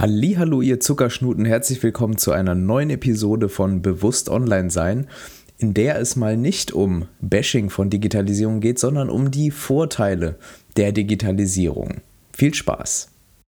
Hallo, 0.00 0.60
ihr 0.62 0.78
Zuckerschnuten, 0.78 1.44
herzlich 1.44 1.82
willkommen 1.82 2.18
zu 2.18 2.30
einer 2.30 2.54
neuen 2.54 2.88
Episode 2.88 3.48
von 3.48 3.82
Bewusst 3.82 4.28
Online 4.28 4.70
Sein, 4.70 5.08
in 5.56 5.74
der 5.74 5.98
es 5.98 6.14
mal 6.14 6.36
nicht 6.36 6.70
um 6.70 7.08
Bashing 7.20 7.68
von 7.68 7.90
Digitalisierung 7.90 8.60
geht, 8.60 8.78
sondern 8.78 9.10
um 9.10 9.32
die 9.32 9.50
Vorteile 9.50 10.38
der 10.76 10.92
Digitalisierung. 10.92 12.00
Viel 12.32 12.54
Spaß! 12.54 13.10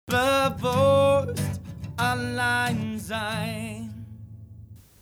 Bewusst 0.08 1.60
Online 2.00 2.98
Sein. 3.00 3.39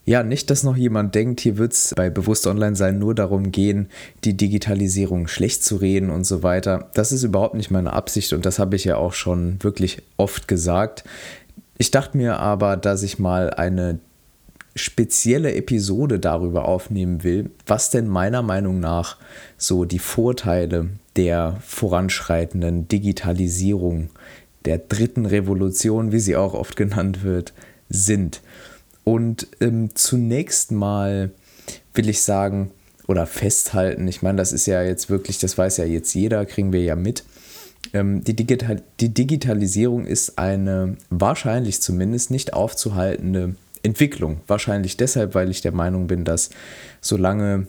Ja, 0.07 0.23
nicht, 0.23 0.49
dass 0.49 0.63
noch 0.63 0.77
jemand 0.77 1.15
denkt, 1.15 1.41
hier 1.41 1.57
wird 1.57 1.73
es 1.73 1.93
bei 1.93 2.09
Bewusst 2.09 2.47
Online 2.47 2.77
sein 2.77 2.97
nur 2.97 3.13
darum 3.13 3.51
gehen, 3.51 3.89
die 4.23 4.37
Digitalisierung 4.37 5.27
schlecht 5.27 5.65
zu 5.65 5.75
reden 5.75 6.09
und 6.11 6.23
so 6.23 6.43
weiter. 6.43 6.89
Das 6.93 7.11
ist 7.11 7.23
überhaupt 7.23 7.55
nicht 7.55 7.71
meine 7.71 7.91
Absicht 7.91 8.31
und 8.31 8.45
das 8.45 8.57
habe 8.57 8.77
ich 8.77 8.85
ja 8.85 8.95
auch 8.95 9.11
schon 9.11 9.61
wirklich 9.61 10.01
oft 10.15 10.47
gesagt. 10.47 11.03
Ich 11.77 11.91
dachte 11.91 12.15
mir 12.15 12.39
aber, 12.39 12.77
dass 12.77 13.03
ich 13.03 13.19
mal 13.19 13.49
eine 13.49 13.99
spezielle 14.75 15.53
Episode 15.55 16.19
darüber 16.19 16.69
aufnehmen 16.69 17.25
will, 17.25 17.51
was 17.65 17.89
denn 17.89 18.07
meiner 18.07 18.41
Meinung 18.41 18.79
nach 18.79 19.17
so 19.57 19.83
die 19.83 19.99
Vorteile 19.99 20.87
der 21.17 21.57
voranschreitenden 21.59 22.87
Digitalisierung, 22.87 24.09
der 24.63 24.77
dritten 24.77 25.25
Revolution, 25.25 26.13
wie 26.13 26.21
sie 26.21 26.37
auch 26.37 26.53
oft 26.53 26.77
genannt 26.77 27.23
wird, 27.25 27.51
sind. 27.89 28.39
Und 29.07 29.47
ähm, 29.61 29.91
zunächst 29.95 30.73
mal 30.73 31.31
will 31.93 32.09
ich 32.09 32.23
sagen 32.23 32.71
oder 33.07 33.25
festhalten, 33.25 34.05
ich 34.05 34.21
meine, 34.21 34.37
das 34.37 34.51
ist 34.51 34.65
ja 34.65 34.83
jetzt 34.83 35.09
wirklich, 35.09 35.39
das 35.39 35.57
weiß 35.57 35.77
ja 35.77 35.85
jetzt 35.85 36.13
jeder, 36.13 36.45
kriegen 36.45 36.73
wir 36.73 36.83
ja 36.83 36.97
mit. 36.97 37.23
Ähm, 37.93 38.21
die, 38.25 38.35
Digital 38.35 38.83
die 38.99 39.13
Digitalisierung 39.13 40.05
ist 40.05 40.37
eine 40.37 40.97
wahrscheinlich 41.09 41.81
zumindest 41.81 42.31
nicht 42.31 42.51
aufzuhaltende 42.51 43.55
Entwicklung. 43.81 44.41
Wahrscheinlich 44.45 44.97
deshalb, 44.97 45.35
weil 45.35 45.51
ich 45.51 45.61
der 45.61 45.71
Meinung 45.71 46.07
bin, 46.07 46.25
dass 46.25 46.49
solange 46.99 47.67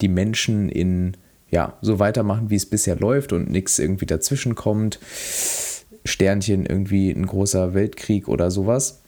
die 0.00 0.08
Menschen 0.08 0.70
in 0.70 1.18
ja, 1.50 1.76
so 1.82 1.98
weitermachen, 1.98 2.48
wie 2.48 2.56
es 2.56 2.64
bisher 2.64 2.96
läuft 2.96 3.34
und 3.34 3.50
nichts 3.50 3.78
irgendwie 3.78 4.06
dazwischen 4.06 4.54
kommt, 4.54 5.00
Sternchen 6.06 6.64
irgendwie 6.64 7.10
ein 7.10 7.26
großer 7.26 7.74
Weltkrieg 7.74 8.26
oder 8.26 8.50
sowas, 8.50 9.02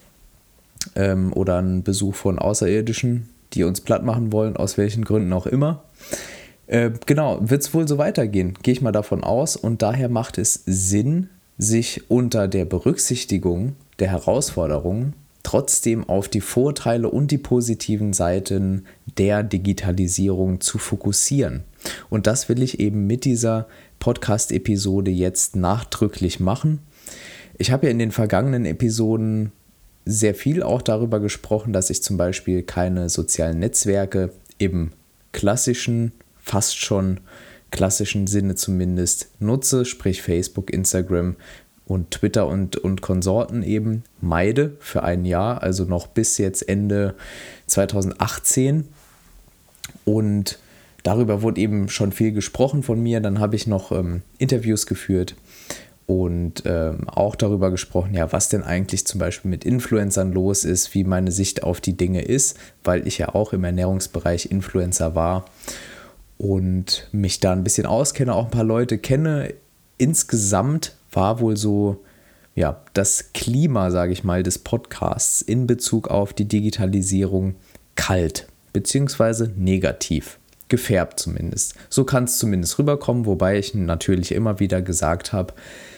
ähm, 0.94 1.32
oder 1.32 1.58
ein 1.58 1.82
Besuch 1.82 2.14
von 2.14 2.38
Außerirdischen, 2.38 3.28
die 3.52 3.64
uns 3.64 3.80
platt 3.80 4.04
machen 4.04 4.32
wollen, 4.32 4.56
aus 4.56 4.78
welchen 4.78 5.04
Gründen 5.04 5.32
auch 5.32 5.46
immer. 5.46 5.84
Äh, 6.66 6.90
genau, 7.06 7.38
wird 7.40 7.62
es 7.62 7.74
wohl 7.74 7.88
so 7.88 7.98
weitergehen, 7.98 8.54
gehe 8.62 8.72
ich 8.72 8.82
mal 8.82 8.92
davon 8.92 9.24
aus. 9.24 9.56
Und 9.56 9.82
daher 9.82 10.08
macht 10.08 10.38
es 10.38 10.62
Sinn, 10.66 11.28
sich 11.58 12.10
unter 12.10 12.48
der 12.48 12.64
Berücksichtigung 12.64 13.76
der 13.98 14.08
Herausforderungen 14.10 15.14
trotzdem 15.42 16.08
auf 16.08 16.28
die 16.28 16.40
Vorteile 16.40 17.08
und 17.08 17.30
die 17.30 17.38
positiven 17.38 18.12
Seiten 18.12 18.84
der 19.18 19.42
Digitalisierung 19.42 20.60
zu 20.60 20.78
fokussieren. 20.78 21.64
Und 22.08 22.26
das 22.26 22.48
will 22.48 22.62
ich 22.62 22.78
eben 22.78 23.06
mit 23.06 23.24
dieser 23.24 23.66
Podcast-Episode 23.98 25.10
jetzt 25.10 25.56
nachdrücklich 25.56 26.40
machen. 26.40 26.80
Ich 27.58 27.70
habe 27.70 27.86
ja 27.86 27.92
in 27.92 27.98
den 27.98 28.12
vergangenen 28.12 28.64
Episoden 28.64 29.52
sehr 30.04 30.34
viel 30.34 30.62
auch 30.62 30.82
darüber 30.82 31.20
gesprochen, 31.20 31.72
dass 31.72 31.90
ich 31.90 32.02
zum 32.02 32.16
Beispiel 32.16 32.62
keine 32.62 33.08
sozialen 33.08 33.58
Netzwerke 33.58 34.30
im 34.58 34.92
klassischen, 35.32 36.12
fast 36.40 36.76
schon 36.76 37.20
klassischen 37.70 38.26
Sinne 38.26 38.56
zumindest 38.56 39.28
nutze, 39.38 39.84
sprich 39.84 40.22
Facebook, 40.22 40.72
Instagram 40.72 41.36
und 41.86 42.10
Twitter 42.10 42.46
und, 42.46 42.76
und 42.76 43.00
Konsorten 43.00 43.62
eben 43.62 44.04
meide 44.20 44.76
für 44.80 45.02
ein 45.02 45.24
Jahr, 45.24 45.62
also 45.62 45.84
noch 45.84 46.06
bis 46.06 46.38
jetzt 46.38 46.68
Ende 46.68 47.14
2018. 47.66 48.88
Und 50.04 50.58
darüber 51.02 51.42
wurde 51.42 51.60
eben 51.60 51.88
schon 51.88 52.12
viel 52.12 52.32
gesprochen 52.32 52.82
von 52.82 53.02
mir. 53.02 53.20
Dann 53.20 53.38
habe 53.38 53.56
ich 53.56 53.66
noch 53.66 53.92
ähm, 53.92 54.22
Interviews 54.38 54.86
geführt 54.86 55.34
und 56.10 56.64
ähm, 56.66 57.08
auch 57.08 57.36
darüber 57.36 57.70
gesprochen, 57.70 58.14
ja, 58.14 58.32
was 58.32 58.48
denn 58.48 58.64
eigentlich 58.64 59.06
zum 59.06 59.20
Beispiel 59.20 59.48
mit 59.48 59.64
Influencern 59.64 60.32
los 60.32 60.64
ist, 60.64 60.92
wie 60.92 61.04
meine 61.04 61.30
Sicht 61.30 61.62
auf 61.62 61.80
die 61.80 61.96
Dinge 61.96 62.22
ist, 62.22 62.58
weil 62.82 63.06
ich 63.06 63.18
ja 63.18 63.32
auch 63.32 63.52
im 63.52 63.62
Ernährungsbereich 63.62 64.50
Influencer 64.50 65.14
war 65.14 65.44
und 66.36 67.08
mich 67.12 67.38
da 67.38 67.52
ein 67.52 67.62
bisschen 67.62 67.86
auskenne, 67.86 68.34
auch 68.34 68.46
ein 68.46 68.50
paar 68.50 68.64
Leute 68.64 68.98
kenne. 68.98 69.54
Insgesamt 69.98 70.96
war 71.12 71.38
wohl 71.38 71.56
so, 71.56 72.02
ja, 72.56 72.82
das 72.92 73.32
Klima, 73.32 73.92
sage 73.92 74.12
ich 74.12 74.24
mal, 74.24 74.42
des 74.42 74.58
Podcasts 74.58 75.42
in 75.42 75.68
Bezug 75.68 76.08
auf 76.08 76.32
die 76.32 76.48
Digitalisierung 76.48 77.54
kalt, 77.94 78.48
beziehungsweise 78.72 79.52
negativ 79.56 80.39
gefärbt 80.70 81.20
zumindest. 81.20 81.74
So 81.90 82.04
kann 82.04 82.24
es 82.24 82.38
zumindest 82.38 82.78
rüberkommen, 82.78 83.26
wobei 83.26 83.58
ich 83.58 83.74
natürlich 83.74 84.32
immer 84.32 84.58
wieder 84.58 84.80
gesagt 84.80 85.34
habe, 85.34 85.52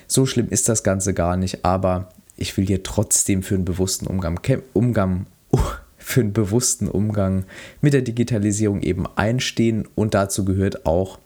so 0.08 0.26
schlimm 0.26 0.48
ist 0.50 0.68
das 0.68 0.82
Ganze 0.82 1.14
gar 1.14 1.36
nicht, 1.36 1.64
aber 1.64 2.08
ich 2.36 2.56
will 2.56 2.66
hier 2.66 2.82
trotzdem 2.82 3.44
für 3.44 3.54
einen 3.54 3.64
bewussten 3.64 4.08
Umgang, 4.08 4.40
Umgang 4.72 5.26
für 5.98 6.20
einen 6.20 6.32
bewussten 6.32 6.88
Umgang 6.88 7.44
mit 7.80 7.92
der 7.92 8.02
Digitalisierung 8.02 8.82
eben 8.82 9.06
einstehen 9.14 9.86
und 9.94 10.14
dazu 10.14 10.44
gehört 10.44 10.84
auch 10.86 11.18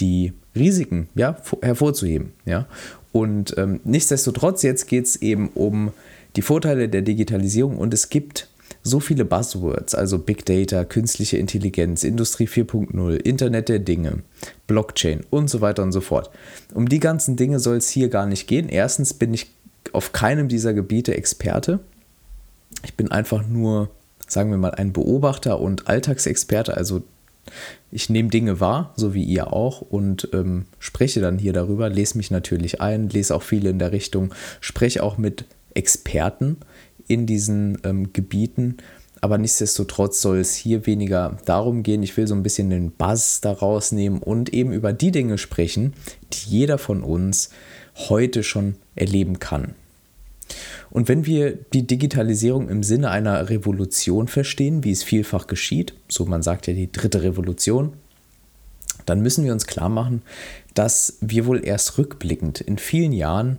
die 0.00 0.32
Risiken 0.54 1.08
ja, 1.14 1.36
hervorzuheben. 1.62 2.32
Ja? 2.44 2.66
Und 3.12 3.56
ähm, 3.56 3.80
nichtsdestotrotz, 3.84 4.62
jetzt 4.62 4.86
geht 4.86 5.06
es 5.06 5.16
eben 5.16 5.48
um 5.48 5.92
die 6.36 6.42
Vorteile 6.42 6.88
der 6.88 7.02
Digitalisierung 7.02 7.78
und 7.78 7.94
es 7.94 8.08
gibt 8.08 8.48
so 8.82 9.00
viele 9.00 9.24
Buzzwords, 9.24 9.94
also 9.94 10.18
Big 10.18 10.44
Data, 10.44 10.84
künstliche 10.84 11.36
Intelligenz, 11.36 12.02
Industrie 12.04 12.46
4.0, 12.46 13.14
Internet 13.16 13.68
der 13.68 13.78
Dinge, 13.78 14.22
Blockchain 14.66 15.20
und 15.30 15.48
so 15.48 15.60
weiter 15.60 15.82
und 15.82 15.92
so 15.92 16.00
fort. 16.00 16.30
Um 16.74 16.88
die 16.88 17.00
ganzen 17.00 17.36
Dinge 17.36 17.60
soll 17.60 17.76
es 17.76 17.88
hier 17.88 18.08
gar 18.08 18.26
nicht 18.26 18.48
gehen. 18.48 18.68
Erstens 18.68 19.14
bin 19.14 19.32
ich 19.32 19.52
auf 19.92 20.12
keinem 20.12 20.48
dieser 20.48 20.74
Gebiete 20.74 21.16
Experte. 21.16 21.80
Ich 22.84 22.94
bin 22.94 23.10
einfach 23.10 23.46
nur, 23.46 23.90
sagen 24.26 24.50
wir 24.50 24.58
mal, 24.58 24.72
ein 24.72 24.92
Beobachter 24.92 25.60
und 25.60 25.86
Alltagsexperte. 25.86 26.76
Also 26.76 27.02
ich 27.90 28.08
nehme 28.08 28.30
Dinge 28.30 28.60
wahr, 28.60 28.92
so 28.96 29.14
wie 29.14 29.24
ihr 29.24 29.52
auch, 29.52 29.80
und 29.80 30.28
ähm, 30.32 30.66
spreche 30.78 31.20
dann 31.20 31.38
hier 31.38 31.52
darüber, 31.52 31.88
lese 31.88 32.16
mich 32.16 32.30
natürlich 32.30 32.80
ein, 32.80 33.08
lese 33.08 33.34
auch 33.34 33.42
viele 33.42 33.70
in 33.70 33.78
der 33.78 33.92
Richtung, 33.92 34.32
spreche 34.60 35.02
auch 35.02 35.18
mit 35.18 35.44
Experten 35.74 36.58
in 37.08 37.26
diesen 37.26 37.78
ähm, 37.84 38.12
Gebieten. 38.12 38.78
Aber 39.20 39.38
nichtsdestotrotz 39.38 40.20
soll 40.20 40.38
es 40.38 40.54
hier 40.54 40.84
weniger 40.86 41.38
darum 41.44 41.84
gehen. 41.84 42.02
Ich 42.02 42.16
will 42.16 42.26
so 42.26 42.34
ein 42.34 42.42
bisschen 42.42 42.70
den 42.70 42.90
Buzz 42.90 43.40
daraus 43.40 43.92
nehmen 43.92 44.18
und 44.18 44.52
eben 44.52 44.72
über 44.72 44.92
die 44.92 45.12
Dinge 45.12 45.38
sprechen, 45.38 45.94
die 46.32 46.50
jeder 46.50 46.76
von 46.76 47.04
uns 47.04 47.50
heute 47.94 48.42
schon 48.42 48.74
erleben 48.96 49.38
kann. 49.38 49.74
Und 50.90 51.08
wenn 51.08 51.24
wir 51.24 51.52
die 51.52 51.86
Digitalisierung 51.86 52.68
im 52.68 52.82
Sinne 52.82 53.10
einer 53.10 53.48
Revolution 53.48 54.28
verstehen, 54.28 54.84
wie 54.84 54.90
es 54.90 55.02
vielfach 55.02 55.46
geschieht, 55.46 55.94
so 56.08 56.26
man 56.26 56.42
sagt 56.42 56.66
ja 56.66 56.74
die 56.74 56.90
dritte 56.90 57.22
Revolution, 57.22 57.94
dann 59.06 59.20
müssen 59.20 59.44
wir 59.44 59.52
uns 59.52 59.66
klar 59.66 59.88
machen, 59.88 60.22
dass 60.74 61.18
wir 61.20 61.46
wohl 61.46 61.64
erst 61.64 61.96
rückblickend 61.98 62.60
in 62.60 62.78
vielen 62.78 63.12
Jahren 63.12 63.58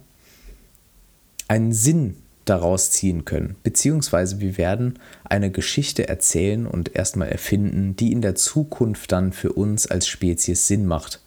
einen 1.48 1.74
Sinn 1.74 2.16
daraus 2.46 2.92
ziehen 2.92 3.26
können. 3.26 3.56
Beziehungsweise 3.64 4.40
wir 4.40 4.58
werden 4.58 5.00
eine 5.24 5.52
Geschichte 5.52 6.08
erzählen 6.08 6.68
und 6.68 6.96
erstmal 6.96 7.30
erfinden, 7.30 7.96
die 7.96 8.12
in 8.12 8.22
der 8.22 8.36
Zukunft 8.36 9.12
dann 9.12 9.32
für 9.34 9.54
uns 9.54 9.88
als 9.88 10.08
Spezies 10.08 10.68
Sinn 10.68 10.86
macht. 10.86 11.22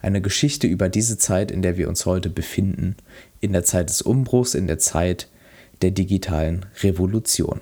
Eine 0.00 0.20
Geschichte 0.20 0.66
über 0.66 0.88
diese 0.88 1.18
Zeit, 1.18 1.50
in 1.50 1.62
der 1.62 1.76
wir 1.76 1.88
uns 1.88 2.06
heute 2.06 2.30
befinden, 2.30 2.96
in 3.40 3.52
der 3.52 3.64
Zeit 3.64 3.88
des 3.88 4.02
Umbruchs, 4.02 4.54
in 4.54 4.66
der 4.66 4.78
Zeit 4.78 5.28
der 5.82 5.90
digitalen 5.90 6.66
Revolution. 6.82 7.60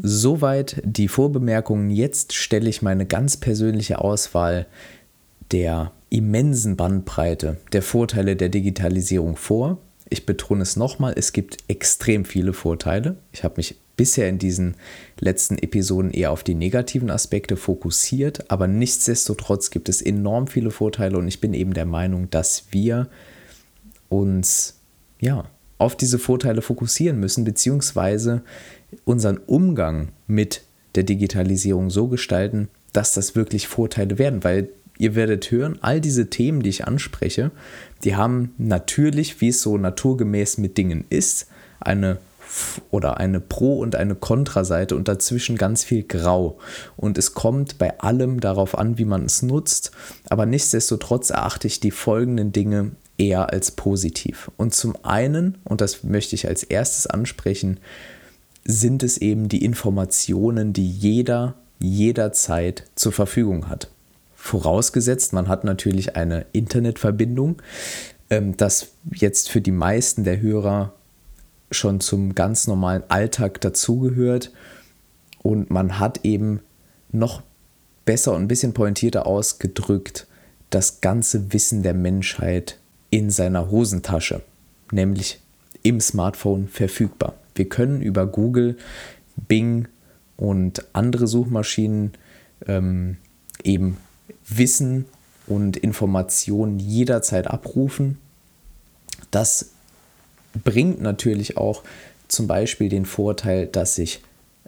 Soweit 0.00 0.80
die 0.84 1.08
Vorbemerkungen. 1.08 1.90
Jetzt 1.90 2.32
stelle 2.32 2.68
ich 2.70 2.82
meine 2.82 3.04
ganz 3.04 3.36
persönliche 3.36 4.00
Auswahl 4.00 4.66
der 5.50 5.92
immensen 6.10 6.76
Bandbreite 6.76 7.56
der 7.72 7.82
Vorteile 7.82 8.36
der 8.36 8.48
Digitalisierung 8.48 9.36
vor 9.36 9.78
ich 10.10 10.26
betone 10.26 10.62
es 10.62 10.76
nochmal, 10.76 11.14
es 11.16 11.32
gibt 11.32 11.58
extrem 11.68 12.24
viele 12.24 12.52
Vorteile. 12.52 13.16
Ich 13.32 13.44
habe 13.44 13.54
mich 13.58 13.76
bisher 13.96 14.28
in 14.28 14.38
diesen 14.38 14.76
letzten 15.18 15.58
Episoden 15.58 16.10
eher 16.10 16.30
auf 16.30 16.42
die 16.42 16.54
negativen 16.54 17.10
Aspekte 17.10 17.56
fokussiert, 17.56 18.50
aber 18.50 18.68
nichtsdestotrotz 18.68 19.70
gibt 19.70 19.88
es 19.88 20.00
enorm 20.00 20.46
viele 20.46 20.70
Vorteile 20.70 21.18
und 21.18 21.28
ich 21.28 21.40
bin 21.40 21.52
eben 21.52 21.74
der 21.74 21.86
Meinung, 21.86 22.30
dass 22.30 22.66
wir 22.70 23.08
uns 24.08 24.80
ja 25.20 25.50
auf 25.78 25.96
diese 25.96 26.18
Vorteile 26.18 26.62
fokussieren 26.62 27.20
müssen, 27.20 27.44
beziehungsweise 27.44 28.42
unseren 29.04 29.38
Umgang 29.38 30.08
mit 30.26 30.62
der 30.94 31.02
Digitalisierung 31.02 31.90
so 31.90 32.08
gestalten, 32.08 32.68
dass 32.92 33.12
das 33.12 33.36
wirklich 33.36 33.68
Vorteile 33.68 34.18
werden, 34.18 34.42
weil 34.44 34.70
ihr 34.98 35.14
werdet 35.14 35.50
hören, 35.50 35.78
all 35.80 36.00
diese 36.00 36.28
Themen, 36.28 36.62
die 36.62 36.70
ich 36.70 36.86
anspreche, 36.86 37.50
die 38.04 38.16
haben 38.16 38.54
natürlich, 38.58 39.40
wie 39.40 39.48
es 39.48 39.62
so 39.62 39.78
naturgemäß 39.78 40.58
mit 40.58 40.76
Dingen 40.76 41.04
ist, 41.08 41.46
eine 41.80 42.18
oder 42.90 43.18
eine 43.18 43.40
Pro- 43.40 43.78
und 43.78 43.94
eine 43.94 44.14
Kontraseite 44.14 44.96
und 44.96 45.08
dazwischen 45.08 45.56
ganz 45.56 45.84
viel 45.84 46.02
Grau. 46.02 46.58
Und 46.96 47.18
es 47.18 47.34
kommt 47.34 47.78
bei 47.78 47.98
allem 48.00 48.40
darauf 48.40 48.76
an, 48.76 48.98
wie 48.98 49.04
man 49.04 49.26
es 49.26 49.42
nutzt, 49.42 49.92
aber 50.28 50.46
nichtsdestotrotz 50.46 51.30
erachte 51.30 51.66
ich 51.66 51.80
die 51.80 51.90
folgenden 51.90 52.52
Dinge 52.52 52.92
eher 53.18 53.52
als 53.52 53.72
positiv. 53.72 54.50
Und 54.56 54.74
zum 54.74 54.96
einen, 55.04 55.58
und 55.64 55.80
das 55.80 56.04
möchte 56.04 56.34
ich 56.34 56.48
als 56.48 56.62
erstes 56.62 57.06
ansprechen, 57.06 57.80
sind 58.64 59.02
es 59.02 59.18
eben 59.18 59.48
die 59.48 59.64
Informationen, 59.64 60.72
die 60.72 60.90
jeder 60.90 61.54
jederzeit 61.80 62.84
zur 62.96 63.12
Verfügung 63.12 63.68
hat. 63.68 63.88
Vorausgesetzt, 64.48 65.34
man 65.34 65.46
hat 65.46 65.64
natürlich 65.64 66.16
eine 66.16 66.46
Internetverbindung, 66.52 67.60
ähm, 68.30 68.56
das 68.56 68.92
jetzt 69.12 69.50
für 69.50 69.60
die 69.60 69.72
meisten 69.72 70.24
der 70.24 70.40
Hörer 70.40 70.94
schon 71.70 72.00
zum 72.00 72.34
ganz 72.34 72.66
normalen 72.66 73.02
Alltag 73.08 73.60
dazugehört 73.60 74.50
und 75.42 75.68
man 75.68 75.98
hat 75.98 76.24
eben 76.24 76.60
noch 77.12 77.42
besser 78.06 78.32
und 78.32 78.40
ein 78.40 78.48
bisschen 78.48 78.72
pointierter 78.72 79.26
ausgedrückt 79.26 80.26
das 80.70 81.02
ganze 81.02 81.52
Wissen 81.52 81.82
der 81.82 81.92
Menschheit 81.92 82.78
in 83.10 83.28
seiner 83.28 83.70
Hosentasche, 83.70 84.40
nämlich 84.90 85.42
im 85.82 86.00
Smartphone 86.00 86.68
verfügbar. 86.68 87.34
Wir 87.54 87.68
können 87.68 88.00
über 88.00 88.26
Google, 88.26 88.78
Bing 89.36 89.88
und 90.38 90.86
andere 90.94 91.26
Suchmaschinen 91.26 92.12
ähm, 92.66 93.18
eben 93.62 93.98
Wissen 94.48 95.06
und 95.46 95.76
Informationen 95.76 96.78
jederzeit 96.78 97.46
abrufen. 97.46 98.18
Das 99.30 99.70
bringt 100.64 101.00
natürlich 101.00 101.56
auch 101.56 101.82
zum 102.28 102.46
Beispiel 102.46 102.88
den 102.88 103.06
Vorteil, 103.06 103.66
dass 103.66 103.94
sich 103.94 104.20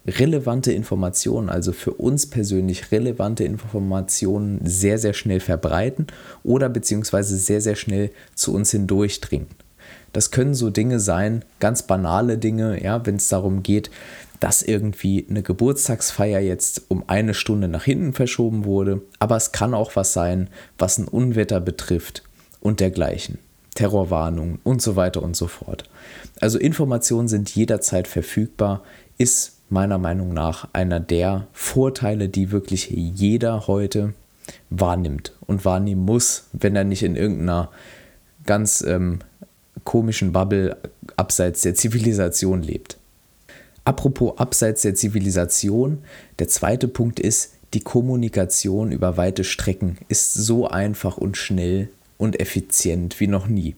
relevante 0.06 0.72
Informationen, 0.72 1.50
also 1.50 1.72
für 1.72 1.92
uns 1.92 2.26
persönlich 2.26 2.90
relevante 2.90 3.44
Informationen 3.44 4.60
sehr, 4.64 4.98
sehr 4.98 5.12
schnell 5.12 5.40
verbreiten 5.40 6.06
oder 6.42 6.68
beziehungsweise 6.68 7.36
sehr, 7.36 7.60
sehr 7.60 7.76
schnell 7.76 8.10
zu 8.34 8.54
uns 8.54 8.70
hindurchdringen. 8.70 9.48
Das 10.12 10.30
können 10.30 10.54
so 10.54 10.70
Dinge 10.70 10.98
sein, 10.98 11.44
ganz 11.60 11.82
banale 11.82 12.38
Dinge, 12.38 12.82
ja, 12.82 13.04
wenn 13.06 13.16
es 13.16 13.28
darum 13.28 13.62
geht, 13.62 13.90
dass 14.40 14.62
irgendwie 14.62 15.26
eine 15.28 15.42
Geburtstagsfeier 15.42 16.40
jetzt 16.40 16.82
um 16.88 17.04
eine 17.06 17.34
Stunde 17.34 17.68
nach 17.68 17.84
hinten 17.84 18.14
verschoben 18.14 18.64
wurde, 18.64 19.02
aber 19.18 19.36
es 19.36 19.52
kann 19.52 19.74
auch 19.74 19.94
was 19.96 20.12
sein, 20.12 20.48
was 20.78 20.98
ein 20.98 21.06
Unwetter 21.06 21.60
betrifft 21.60 22.22
und 22.60 22.80
dergleichen. 22.80 23.38
Terrorwarnungen 23.74 24.58
und 24.64 24.82
so 24.82 24.96
weiter 24.96 25.22
und 25.22 25.36
so 25.36 25.46
fort. 25.46 25.84
Also 26.40 26.58
Informationen 26.58 27.28
sind 27.28 27.54
jederzeit 27.54 28.08
verfügbar, 28.08 28.82
ist 29.16 29.58
meiner 29.68 29.98
Meinung 29.98 30.34
nach 30.34 30.68
einer 30.72 31.00
der 31.00 31.46
Vorteile, 31.52 32.28
die 32.28 32.50
wirklich 32.50 32.90
jeder 32.90 33.68
heute 33.68 34.14
wahrnimmt 34.70 35.32
und 35.46 35.64
wahrnehmen 35.64 36.04
muss, 36.04 36.48
wenn 36.52 36.74
er 36.74 36.84
nicht 36.84 37.02
in 37.02 37.14
irgendeiner 37.14 37.70
ganz 38.44 38.82
ähm, 38.82 39.20
komischen 39.84 40.32
Bubble 40.32 40.76
abseits 41.16 41.62
der 41.62 41.74
Zivilisation 41.74 42.62
lebt. 42.62 42.99
Apropos 43.90 44.38
abseits 44.38 44.82
der 44.82 44.94
Zivilisation, 44.94 45.98
der 46.38 46.46
zweite 46.46 46.86
Punkt 46.86 47.18
ist, 47.18 47.54
die 47.74 47.80
Kommunikation 47.80 48.92
über 48.92 49.16
weite 49.16 49.42
Strecken 49.42 49.98
ist 50.06 50.32
so 50.32 50.68
einfach 50.68 51.16
und 51.16 51.36
schnell 51.36 51.88
und 52.16 52.38
effizient 52.38 53.18
wie 53.18 53.26
noch 53.26 53.48
nie. 53.48 53.74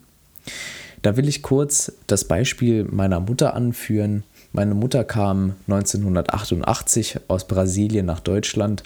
Da 1.00 1.17
will 1.17 1.29
ich 1.29 1.41
kurz 1.41 1.93
das 2.09 2.25
Beispiel 2.25 2.85
meiner 2.85 3.20
Mutter 3.20 3.55
anführen. 3.55 4.23
Meine 4.53 4.75
Mutter 4.75 5.03
kam 5.03 5.55
1988 5.67 7.20
aus 7.29 7.49
Brasilien 7.49 8.05
nach 8.05 8.20
Deutschland 8.20 8.82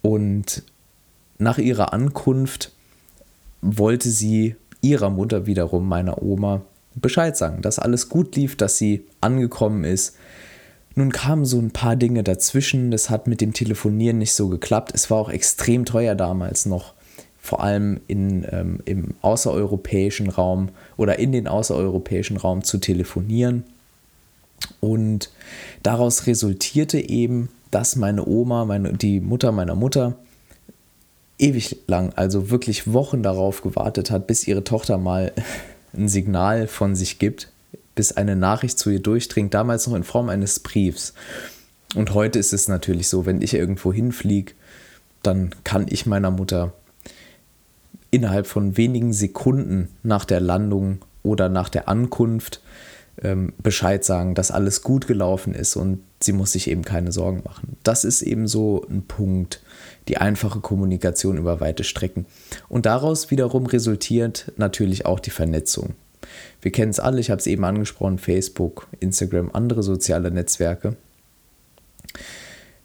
und 0.00 0.62
nach 1.36 1.58
ihrer 1.58 1.92
Ankunft 1.92 2.72
wollte 3.60 4.08
sie 4.08 4.56
ihrer 4.80 5.10
Mutter 5.10 5.44
wiederum, 5.44 5.86
meiner 5.86 6.22
Oma, 6.22 6.62
Bescheid 6.94 7.36
sagen, 7.36 7.60
dass 7.60 7.78
alles 7.78 8.08
gut 8.08 8.36
lief, 8.36 8.56
dass 8.56 8.78
sie 8.78 9.04
angekommen 9.20 9.84
ist. 9.84 10.16
Nun 10.98 11.12
kamen 11.12 11.44
so 11.44 11.58
ein 11.58 11.72
paar 11.72 11.94
Dinge 11.94 12.24
dazwischen, 12.24 12.90
das 12.90 13.10
hat 13.10 13.26
mit 13.26 13.42
dem 13.42 13.52
Telefonieren 13.52 14.16
nicht 14.16 14.32
so 14.32 14.48
geklappt. 14.48 14.92
Es 14.94 15.10
war 15.10 15.18
auch 15.18 15.28
extrem 15.28 15.84
teuer 15.84 16.14
damals 16.14 16.64
noch 16.64 16.94
vor 17.38 17.62
allem 17.62 18.00
in, 18.08 18.46
ähm, 18.50 18.80
im 18.86 19.14
außereuropäischen 19.20 20.30
Raum 20.30 20.70
oder 20.96 21.18
in 21.18 21.32
den 21.32 21.48
außereuropäischen 21.48 22.38
Raum 22.38 22.64
zu 22.64 22.78
telefonieren. 22.78 23.64
Und 24.80 25.30
daraus 25.82 26.26
resultierte 26.26 26.98
eben, 26.98 27.50
dass 27.70 27.94
meine 27.94 28.26
Oma, 28.26 28.64
meine, 28.64 28.94
die 28.94 29.20
Mutter 29.20 29.52
meiner 29.52 29.74
Mutter, 29.74 30.16
ewig 31.38 31.76
lang, 31.86 32.14
also 32.16 32.50
wirklich 32.50 32.90
Wochen 32.90 33.22
darauf 33.22 33.60
gewartet 33.60 34.10
hat, 34.10 34.26
bis 34.26 34.48
ihre 34.48 34.64
Tochter 34.64 34.96
mal 34.96 35.32
ein 35.92 36.08
Signal 36.08 36.66
von 36.66 36.96
sich 36.96 37.18
gibt, 37.18 37.50
bis 37.96 38.12
eine 38.12 38.36
Nachricht 38.36 38.78
zu 38.78 38.90
ihr 38.90 39.00
durchdringt, 39.00 39.52
damals 39.54 39.88
noch 39.88 39.96
in 39.96 40.04
Form 40.04 40.28
eines 40.28 40.60
Briefs. 40.60 41.14
Und 41.96 42.14
heute 42.14 42.38
ist 42.38 42.52
es 42.52 42.68
natürlich 42.68 43.08
so, 43.08 43.26
wenn 43.26 43.42
ich 43.42 43.54
irgendwo 43.54 43.92
hinfliege, 43.92 44.52
dann 45.22 45.50
kann 45.64 45.86
ich 45.88 46.06
meiner 46.06 46.30
Mutter 46.30 46.72
innerhalb 48.12 48.46
von 48.46 48.76
wenigen 48.76 49.12
Sekunden 49.12 49.88
nach 50.04 50.24
der 50.24 50.40
Landung 50.40 50.98
oder 51.24 51.48
nach 51.48 51.68
der 51.68 51.88
Ankunft 51.88 52.60
ähm, 53.22 53.52
Bescheid 53.62 54.04
sagen, 54.04 54.34
dass 54.34 54.50
alles 54.50 54.82
gut 54.82 55.06
gelaufen 55.06 55.54
ist 55.54 55.74
und 55.76 56.00
sie 56.22 56.32
muss 56.32 56.52
sich 56.52 56.68
eben 56.68 56.82
keine 56.82 57.12
Sorgen 57.12 57.42
machen. 57.44 57.76
Das 57.82 58.04
ist 58.04 58.22
eben 58.22 58.46
so 58.46 58.86
ein 58.88 59.02
Punkt, 59.02 59.62
die 60.08 60.18
einfache 60.18 60.60
Kommunikation 60.60 61.38
über 61.38 61.60
weite 61.60 61.82
Strecken. 61.82 62.26
Und 62.68 62.86
daraus 62.86 63.30
wiederum 63.30 63.66
resultiert 63.66 64.52
natürlich 64.56 65.06
auch 65.06 65.18
die 65.18 65.30
Vernetzung. 65.30 65.94
Wir 66.60 66.72
kennen 66.72 66.90
es 66.90 67.00
alle, 67.00 67.20
ich 67.20 67.30
habe 67.30 67.40
es 67.40 67.46
eben 67.46 67.64
angesprochen, 67.64 68.18
Facebook, 68.18 68.88
Instagram, 69.00 69.50
andere 69.52 69.82
soziale 69.82 70.30
Netzwerke, 70.30 70.96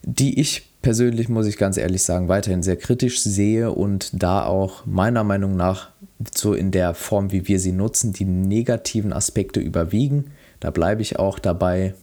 die 0.04 0.40
ich 0.40 0.72
persönlich, 0.82 1.30
muss 1.30 1.46
ich 1.46 1.58
ganz 1.58 1.78
ehrlich 1.78 2.04
sagen, 2.04 2.28
weiterhin 2.28 2.64
sehr 2.64 2.76
kritisch 2.76 3.22
sehe 3.22 3.72
und 3.72 4.10
da 4.14 4.46
auch 4.46 4.86
meiner 4.86 5.24
Meinung 5.24 5.56
nach 5.56 5.90
so 6.36 6.54
in 6.54 6.72
der 6.72 6.94
Form, 6.94 7.32
wie 7.32 7.48
wir 7.48 7.60
sie 7.60 7.72
nutzen, 7.72 8.14
die 8.14 8.26
negativen 8.26 9.14
Aspekte 9.14 9.60
überwiegen. 9.60 10.32
Da 10.60 10.72
bleibe 10.72 11.02
ich 11.02 11.20
auch 11.20 11.40
dabei. 11.40 11.94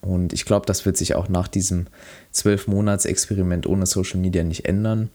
Und 0.00 0.32
ich 0.32 0.44
glaube, 0.44 0.66
das 0.66 0.84
wird 0.84 0.96
sich 0.96 1.14
auch 1.14 1.28
nach 1.28 1.48
diesem 1.48 1.86
zwölf 2.30 2.66
Monats 2.66 3.06
Experiment 3.06 3.66
ohne 3.66 3.86
Social 3.86 4.20
Media 4.20 4.44
nicht 4.44 4.66
ändern. 4.66 5.10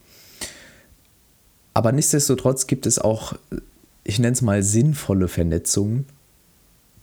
Aber 1.73 1.91
nichtsdestotrotz 1.91 2.67
gibt 2.67 2.85
es 2.85 2.99
auch, 2.99 3.35
ich 4.09 4.17
nenne 4.17 4.33
es 4.33 4.41
mal 4.41 4.63
sinnvolle 4.63 5.27
Vernetzungen, 5.27 6.05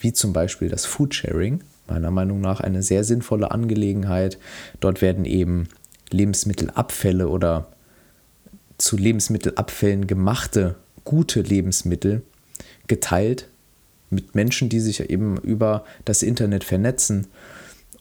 wie 0.01 0.13
zum 0.13 0.33
Beispiel 0.33 0.69
das 0.69 0.87
Foodsharing. 0.87 1.61
Meiner 1.87 2.11
Meinung 2.11 2.41
nach 2.41 2.59
eine 2.59 2.83
sehr 2.83 3.05
sinnvolle 3.05 3.53
Angelegenheit. 3.53 4.39
Dort 4.81 5.03
werden 5.03 5.25
eben 5.25 5.69
Lebensmittelabfälle 6.11 7.29
oder 7.29 7.69
zu 8.77 8.97
Lebensmittelabfällen 8.97 10.09
gemachte 10.09 10.75
gute 11.05 11.43
Lebensmittel 11.43 12.23
geteilt 12.89 13.49
mit 14.11 14.35
Menschen, 14.35 14.69
die 14.69 14.81
sich 14.81 15.09
eben 15.09 15.37
über 15.39 15.85
das 16.05 16.25
Internet 16.25 16.65
vernetzen. 16.65 17.29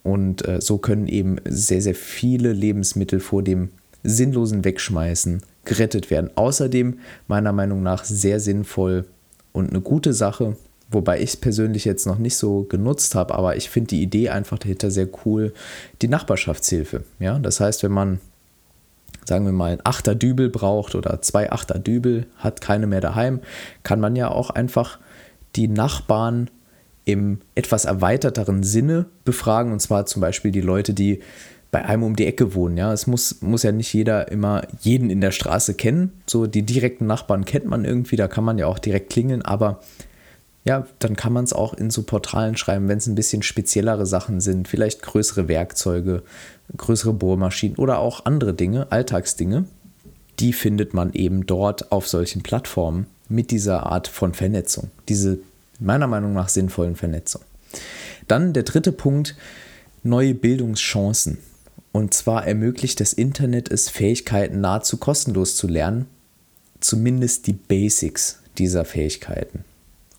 Und 0.02 0.48
äh, 0.48 0.62
so 0.62 0.80
können 0.80 1.08
eben 1.08 1.38
sehr, 1.46 1.84
sehr 1.84 1.96
viele 1.96 2.54
Lebensmittel 2.54 3.20
vor 3.20 3.44
dem 3.44 3.70
sinnlosen 4.06 4.64
Wegschmeißen 4.64 5.42
gerettet 5.66 6.10
werden. 6.12 6.30
Außerdem 6.36 7.00
meiner 7.28 7.52
Meinung 7.52 7.84
nach 7.84 8.06
sehr 8.06 8.40
sinnvoll 8.40 9.06
und 9.52 9.70
eine 9.70 9.82
gute 9.82 10.14
Sache, 10.14 10.56
wobei 10.90 11.20
ich 11.20 11.32
es 11.32 11.38
persönlich 11.38 11.86
jetzt 11.86 12.06
noch 12.06 12.20
nicht 12.20 12.38
so 12.38 12.64
genutzt 12.64 13.16
habe, 13.16 13.34
aber 13.36 13.56
ich 13.56 13.70
finde 13.70 13.90
die 13.90 14.02
Idee 14.02 14.30
einfach 14.30 14.60
dahinter 14.60 14.92
sehr 14.92 15.08
cool, 15.26 15.54
die 16.02 16.08
Nachbarschaftshilfe. 16.08 17.04
Ja, 17.20 17.40
das 17.40 17.60
heißt, 17.60 17.84
wenn 17.84 17.92
man, 17.92 18.20
sagen 19.26 19.46
wir 19.46 19.52
mal, 19.52 19.72
ein 19.72 19.82
Achter 19.84 20.14
Dübel 20.14 20.50
braucht 20.50 20.94
oder 20.94 21.22
zwei 21.22 21.52
Achter 21.52 21.80
Dübel, 21.80 22.28
hat 22.38 22.62
keine 22.62 22.88
mehr 22.88 23.02
daheim, 23.02 23.40
kann 23.84 24.00
man 24.00 24.16
ja 24.16 24.30
auch 24.30 24.52
einfach 24.52 25.00
die 25.56 25.68
Nachbarn 25.68 26.50
im 27.06 27.40
etwas 27.54 27.86
erweiterteren 27.86 28.64
Sinne 28.64 29.06
befragen, 29.24 29.72
und 29.72 29.80
zwar 29.80 30.06
zum 30.06 30.22
Beispiel 30.22 30.52
die 30.52 30.62
Leute, 30.62 30.94
die 30.94 31.22
bei 31.76 31.84
einem 31.84 32.04
um 32.04 32.16
die 32.16 32.26
Ecke 32.26 32.54
wohnen. 32.56 32.78
Ja, 32.78 32.94
es 32.94 33.06
muss, 33.06 33.42
muss 33.42 33.64
ja 33.64 33.74
nicht 33.74 33.92
jeder 33.92 34.32
immer 34.32 34.62
jeden 34.80 35.10
in 35.10 35.20
der 35.20 35.32
Straße 35.32 35.74
kennen. 35.74 36.14
So 36.26 36.48
die 36.48 36.62
direkten 36.62 37.06
Nachbarn 37.06 37.44
kennt 37.44 37.66
man 37.66 37.84
irgendwie, 37.84 38.16
da 38.16 38.30
kann 38.30 38.46
man 38.46 38.58
ja 38.58 38.68
auch 38.68 38.80
direkt 38.80 39.10
klingeln, 39.10 39.42
aber 39.42 39.82
ja, 40.64 40.88
dann 41.00 41.18
kann 41.18 41.34
man 41.34 41.44
es 41.44 41.52
auch 41.52 41.74
in 41.74 41.90
so 41.90 42.04
Portalen 42.04 42.56
schreiben, 42.56 42.88
wenn 42.88 43.00
es 43.00 43.08
ein 43.08 43.16
bisschen 43.16 43.44
speziellere 43.44 44.06
Sachen 44.06 44.40
sind, 44.40 44.70
vielleicht 44.70 45.02
größere 45.02 45.50
Werkzeuge, 45.50 46.24
größere 46.78 47.12
Bohrmaschinen 47.12 47.76
oder 47.76 48.00
auch 48.00 48.24
andere 48.24 48.54
Dinge, 48.54 48.90
Alltagsdinge. 48.90 49.66
Die 50.40 50.54
findet 50.54 50.94
man 50.94 51.12
eben 51.12 51.46
dort 51.46 51.92
auf 51.92 52.08
solchen 52.08 52.42
Plattformen 52.42 53.06
mit 53.28 53.52
dieser 53.52 53.86
Art 53.86 54.08
von 54.08 54.34
Vernetzung, 54.34 54.92
diese 55.10 55.40
meiner 55.82 56.08
Meinung 56.08 56.32
nach 56.32 56.48
sinnvollen 56.48 56.96
Vernetzung. 56.96 57.42
Dann 58.30 58.54
der 58.54 58.64
dritte 58.64 58.94
Punkt, 58.94 59.36
neue 60.04 60.34
Bildungschancen. 60.34 61.38
Und 61.96 62.14
zwar 62.14 62.46
ermöglicht 62.46 63.00
das 63.00 63.14
Internet 63.14 63.72
es, 63.72 63.88
Fähigkeiten 63.88 64.60
nahezu 64.60 64.98
kostenlos 64.98 65.56
zu 65.56 65.66
lernen, 65.66 66.08
zumindest 66.82 67.48
die 67.48 67.54
Basics 67.54 68.42
dieser 68.58 68.84
Fähigkeiten. 68.84 69.64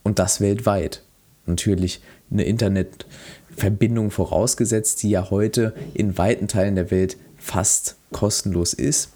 Und 0.02 0.18
das 0.18 0.40
weltweit. 0.40 1.02
Natürlich 1.44 2.00
eine 2.30 2.44
Internetverbindung 2.44 4.10
vorausgesetzt, 4.10 5.02
die 5.02 5.10
ja 5.10 5.28
heute 5.28 5.74
in 5.92 6.16
weiten 6.16 6.48
Teilen 6.48 6.76
der 6.76 6.90
Welt 6.90 7.18
fast 7.36 7.96
kostenlos 8.10 8.72
ist. 8.72 9.10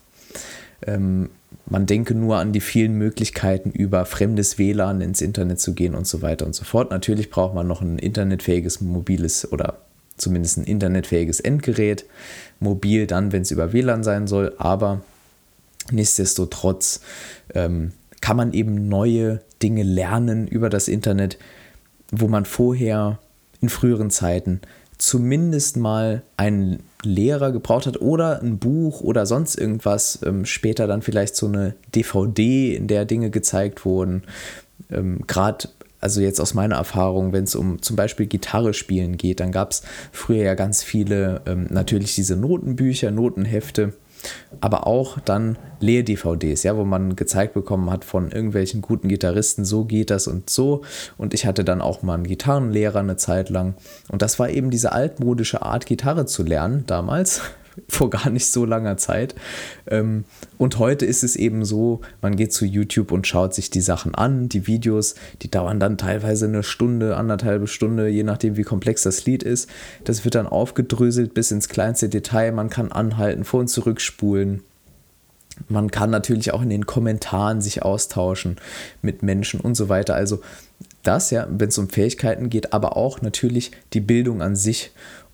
Ähm, 0.86 1.30
man 1.64 1.86
denke 1.86 2.14
nur 2.14 2.36
an 2.36 2.52
die 2.52 2.60
vielen 2.60 2.92
Möglichkeiten, 2.92 3.70
über 3.70 4.04
fremdes 4.04 4.58
WLAN 4.58 5.00
ins 5.00 5.22
Internet 5.22 5.60
zu 5.60 5.72
gehen 5.72 5.94
und 5.94 6.06
so 6.06 6.20
weiter 6.20 6.44
und 6.44 6.54
so 6.54 6.64
fort. 6.64 6.90
Natürlich 6.90 7.30
braucht 7.30 7.54
man 7.54 7.66
noch 7.66 7.80
ein 7.80 7.98
internetfähiges 7.98 8.82
mobiles 8.82 9.50
oder 9.50 9.78
zumindest 10.20 10.58
ein 10.58 10.64
internetfähiges 10.64 11.40
Endgerät. 11.40 12.04
Mobil 12.60 13.06
dann, 13.06 13.32
wenn 13.32 13.42
es 13.42 13.50
über 13.50 13.72
WLAN 13.72 14.04
sein 14.04 14.26
soll, 14.26 14.54
aber 14.58 15.00
nichtsdestotrotz 15.90 17.00
ähm, 17.54 17.92
kann 18.20 18.36
man 18.36 18.52
eben 18.52 18.88
neue 18.88 19.40
Dinge 19.62 19.82
lernen 19.82 20.46
über 20.46 20.68
das 20.68 20.88
Internet, 20.88 21.38
wo 22.12 22.28
man 22.28 22.44
vorher 22.44 23.18
in 23.60 23.68
früheren 23.68 24.10
Zeiten 24.10 24.60
zumindest 25.00 25.76
mal 25.76 26.22
einen 26.36 26.82
Lehrer 27.02 27.52
gebraucht 27.52 27.86
hat 27.86 28.00
oder 28.00 28.42
ein 28.42 28.58
Buch 28.58 29.00
oder 29.00 29.24
sonst 29.24 29.56
irgendwas. 29.56 30.20
Ähm, 30.24 30.44
später 30.44 30.86
dann 30.86 31.02
vielleicht 31.02 31.36
so 31.36 31.46
eine 31.46 31.74
DVD, 31.94 32.74
in 32.76 32.86
der 32.86 33.06
Dinge 33.06 33.30
gezeigt 33.30 33.84
wurden. 33.84 34.22
Ähm, 34.90 35.22
Gerade, 35.26 35.68
also 36.00 36.20
jetzt 36.20 36.40
aus 36.40 36.54
meiner 36.54 36.76
Erfahrung, 36.76 37.32
wenn 37.32 37.44
es 37.44 37.54
um 37.54 37.82
zum 37.82 37.96
Beispiel 37.96 38.26
Gitarre 38.26 38.74
spielen 38.74 39.16
geht, 39.16 39.40
dann 39.40 39.52
gab 39.52 39.72
es 39.72 39.82
früher 40.12 40.44
ja 40.44 40.54
ganz 40.54 40.82
viele, 40.82 41.42
ähm, 41.46 41.66
natürlich 41.70 42.14
diese 42.14 42.36
Notenbücher, 42.36 43.10
Notenhefte 43.10 43.94
aber 44.60 44.86
auch 44.86 45.18
dann 45.18 45.56
Lehr-DVDs, 45.80 46.62
ja, 46.62 46.76
wo 46.76 46.84
man 46.84 47.16
gezeigt 47.16 47.54
bekommen 47.54 47.90
hat 47.90 48.04
von 48.04 48.30
irgendwelchen 48.30 48.82
guten 48.82 49.08
Gitarristen, 49.08 49.64
so 49.64 49.84
geht 49.84 50.10
das 50.10 50.26
und 50.26 50.50
so. 50.50 50.82
Und 51.16 51.34
ich 51.34 51.46
hatte 51.46 51.64
dann 51.64 51.80
auch 51.80 52.02
mal 52.02 52.14
einen 52.14 52.26
Gitarrenlehrer 52.26 53.00
eine 53.00 53.16
Zeit 53.16 53.48
lang. 53.48 53.74
Und 54.10 54.22
das 54.22 54.38
war 54.38 54.50
eben 54.50 54.70
diese 54.70 54.92
altmodische 54.92 55.62
Art, 55.62 55.86
Gitarre 55.86 56.26
zu 56.26 56.42
lernen 56.42 56.84
damals 56.86 57.40
vor 57.88 58.10
gar 58.10 58.30
nicht 58.30 58.50
so 58.50 58.64
langer 58.64 58.96
Zeit. 58.96 59.34
Ähm, 59.86 60.24
und 60.58 60.78
heute 60.78 61.06
ist 61.06 61.22
es 61.22 61.36
eben 61.36 61.64
so, 61.64 62.00
man 62.22 62.36
geht 62.36 62.52
zu 62.52 62.64
YouTube 62.64 63.12
und 63.12 63.26
schaut 63.26 63.54
sich 63.54 63.70
die 63.70 63.80
Sachen 63.80 64.14
an, 64.14 64.48
die 64.48 64.66
Videos, 64.66 65.14
die 65.42 65.50
dauern 65.50 65.80
dann 65.80 65.98
teilweise 65.98 66.46
eine 66.46 66.62
Stunde, 66.62 67.16
anderthalbe 67.16 67.66
Stunde, 67.66 68.08
je 68.08 68.22
nachdem 68.22 68.56
wie 68.56 68.62
komplex 68.62 69.02
das 69.02 69.24
Lied 69.24 69.42
ist. 69.42 69.68
Das 70.04 70.24
wird 70.24 70.34
dann 70.34 70.46
aufgedröselt 70.46 71.34
bis 71.34 71.50
ins 71.50 71.68
kleinste 71.68 72.08
Detail, 72.08 72.52
man 72.52 72.70
kann 72.70 72.92
anhalten, 72.92 73.44
vor 73.44 73.60
und 73.60 73.68
zurückspulen. 73.68 74.62
Man 75.68 75.90
kann 75.90 76.10
natürlich 76.10 76.52
auch 76.52 76.62
in 76.62 76.70
den 76.70 76.86
Kommentaren 76.86 77.60
sich 77.60 77.82
austauschen 77.82 78.56
mit 79.02 79.22
Menschen 79.22 79.60
und 79.60 79.74
so 79.74 79.88
weiter. 79.88 80.14
Also 80.14 80.40
das 81.02 81.30
ja, 81.30 81.46
wenn 81.50 81.68
es 81.68 81.78
um 81.78 81.88
Fähigkeiten 81.88 82.50
geht, 82.50 82.72
aber 82.72 82.96
auch 82.96 83.20
natürlich 83.20 83.72
die 83.92 84.00
Bildung 84.00 84.42
an 84.42 84.56
sich. 84.56 84.90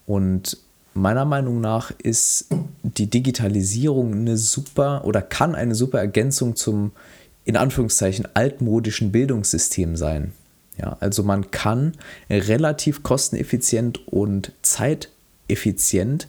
Und 0.06 0.58
meiner 0.96 1.24
Meinung 1.24 1.60
nach 1.60 1.92
ist 2.02 2.46
die 2.82 3.08
Digitalisierung 3.08 4.12
eine 4.12 4.36
super 4.36 5.04
oder 5.04 5.22
kann 5.22 5.54
eine 5.54 5.74
super 5.74 5.98
Ergänzung 5.98 6.56
zum 6.56 6.92
in 7.44 7.56
Anführungszeichen 7.56 8.26
altmodischen 8.34 9.12
Bildungssystem 9.12 9.96
sein. 9.96 10.32
Ja, 10.78 10.96
also 11.00 11.22
man 11.22 11.50
kann 11.50 11.92
relativ 12.28 13.02
kosteneffizient 13.02 14.08
und 14.08 14.52
zeiteffizient 14.62 16.28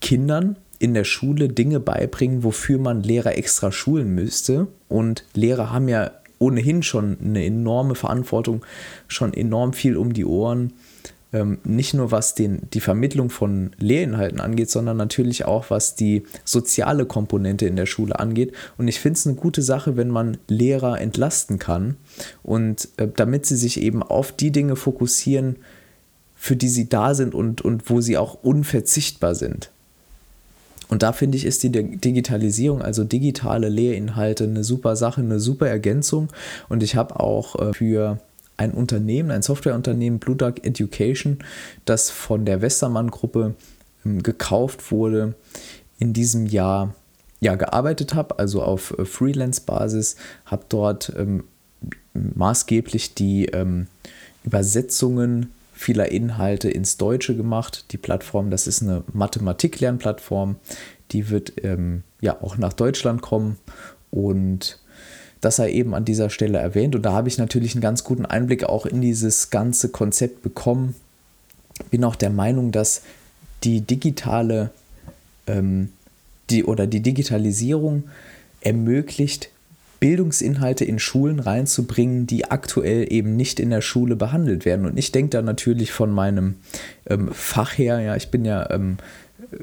Kindern 0.00 0.56
in 0.78 0.94
der 0.94 1.04
Schule 1.04 1.48
Dinge 1.48 1.78
beibringen, 1.78 2.42
wofür 2.42 2.78
man 2.78 3.02
Lehrer 3.02 3.36
extra 3.36 3.70
schulen 3.70 4.14
müsste. 4.14 4.66
Und 4.88 5.24
Lehrer 5.34 5.72
haben 5.72 5.88
ja 5.88 6.10
ohnehin 6.38 6.82
schon 6.82 7.18
eine 7.22 7.44
enorme 7.44 7.94
Verantwortung, 7.94 8.64
schon 9.06 9.32
enorm 9.32 9.74
viel 9.74 9.96
um 9.96 10.12
die 10.12 10.24
Ohren 10.24 10.72
ähm, 11.32 11.58
nicht 11.64 11.94
nur 11.94 12.10
was 12.10 12.34
den, 12.34 12.62
die 12.72 12.80
Vermittlung 12.80 13.30
von 13.30 13.70
Lehrinhalten 13.78 14.40
angeht, 14.40 14.70
sondern 14.70 14.96
natürlich 14.96 15.44
auch 15.44 15.70
was 15.70 15.94
die 15.94 16.24
soziale 16.44 17.06
Komponente 17.06 17.66
in 17.66 17.76
der 17.76 17.86
Schule 17.86 18.18
angeht. 18.18 18.52
Und 18.78 18.88
ich 18.88 19.00
finde 19.00 19.18
es 19.18 19.26
eine 19.26 19.36
gute 19.36 19.62
Sache, 19.62 19.96
wenn 19.96 20.08
man 20.08 20.38
Lehrer 20.48 21.00
entlasten 21.00 21.58
kann 21.58 21.96
und 22.42 22.88
äh, 22.96 23.08
damit 23.14 23.46
sie 23.46 23.56
sich 23.56 23.80
eben 23.80 24.02
auf 24.02 24.32
die 24.32 24.50
Dinge 24.50 24.76
fokussieren, 24.76 25.56
für 26.34 26.56
die 26.56 26.68
sie 26.68 26.88
da 26.88 27.14
sind 27.14 27.34
und, 27.34 27.60
und 27.60 27.90
wo 27.90 28.00
sie 28.00 28.16
auch 28.16 28.42
unverzichtbar 28.42 29.34
sind. 29.34 29.70
Und 30.88 31.04
da 31.04 31.12
finde 31.12 31.38
ich, 31.38 31.44
ist 31.44 31.62
die 31.62 31.70
Digitalisierung, 31.70 32.82
also 32.82 33.04
digitale 33.04 33.68
Lehrinhalte, 33.68 34.44
eine 34.44 34.64
super 34.64 34.96
Sache, 34.96 35.20
eine 35.20 35.38
super 35.38 35.68
Ergänzung. 35.68 36.30
Und 36.68 36.82
ich 36.82 36.96
habe 36.96 37.20
auch 37.20 37.54
äh, 37.60 37.72
für 37.72 38.18
ein 38.60 38.72
Unternehmen, 38.72 39.30
ein 39.30 39.40
Softwareunternehmen, 39.40 40.18
Blue 40.18 40.36
Duck 40.36 40.64
Education, 40.66 41.38
das 41.86 42.10
von 42.10 42.44
der 42.44 42.60
Westermann-Gruppe 42.60 43.54
ähm, 44.04 44.22
gekauft 44.22 44.92
wurde, 44.92 45.34
in 45.98 46.12
diesem 46.12 46.44
Jahr 46.46 46.94
ja, 47.40 47.54
gearbeitet 47.54 48.14
habe, 48.14 48.38
also 48.38 48.62
auf 48.62 48.96
äh, 48.98 49.06
Freelance-Basis, 49.06 50.16
habe 50.44 50.66
dort 50.68 51.10
ähm, 51.16 51.44
maßgeblich 52.12 53.14
die 53.14 53.46
ähm, 53.46 53.86
Übersetzungen 54.44 55.50
vieler 55.72 56.12
Inhalte 56.12 56.68
ins 56.68 56.98
Deutsche 56.98 57.34
gemacht. 57.34 57.86
Die 57.92 57.98
Plattform, 57.98 58.50
das 58.50 58.66
ist 58.66 58.82
eine 58.82 59.04
Mathematik-Lernplattform, 59.14 60.56
die 61.12 61.30
wird 61.30 61.64
ähm, 61.64 62.02
ja 62.20 62.42
auch 62.42 62.58
nach 62.58 62.74
Deutschland 62.74 63.22
kommen 63.22 63.56
und 64.10 64.78
das 65.40 65.56
sei 65.56 65.70
eben 65.72 65.94
an 65.94 66.04
dieser 66.04 66.30
Stelle 66.30 66.58
erwähnt. 66.58 66.94
Und 66.94 67.02
da 67.02 67.12
habe 67.12 67.28
ich 67.28 67.38
natürlich 67.38 67.74
einen 67.74 67.82
ganz 67.82 68.04
guten 68.04 68.26
Einblick 68.26 68.64
auch 68.64 68.86
in 68.86 69.00
dieses 69.00 69.50
ganze 69.50 69.88
Konzept 69.88 70.42
bekommen. 70.42 70.94
Bin 71.90 72.04
auch 72.04 72.16
der 72.16 72.30
Meinung, 72.30 72.72
dass 72.72 73.02
die 73.64 73.80
digitale 73.80 74.70
ähm, 75.46 75.90
die, 76.50 76.64
oder 76.64 76.86
die 76.86 77.00
Digitalisierung 77.00 78.04
ermöglicht, 78.60 79.50
Bildungsinhalte 80.00 80.84
in 80.84 80.98
Schulen 80.98 81.40
reinzubringen, 81.40 82.26
die 82.26 82.46
aktuell 82.50 83.12
eben 83.12 83.36
nicht 83.36 83.60
in 83.60 83.70
der 83.70 83.82
Schule 83.82 84.16
behandelt 84.16 84.64
werden. 84.64 84.86
Und 84.86 84.98
ich 84.98 85.12
denke 85.12 85.30
da 85.30 85.42
natürlich 85.42 85.92
von 85.92 86.10
meinem 86.10 86.56
ähm, 87.06 87.28
Fach 87.32 87.76
her, 87.76 88.00
ja, 88.00 88.16
ich 88.16 88.30
bin 88.30 88.44
ja 88.44 88.70
ähm, 88.70 88.96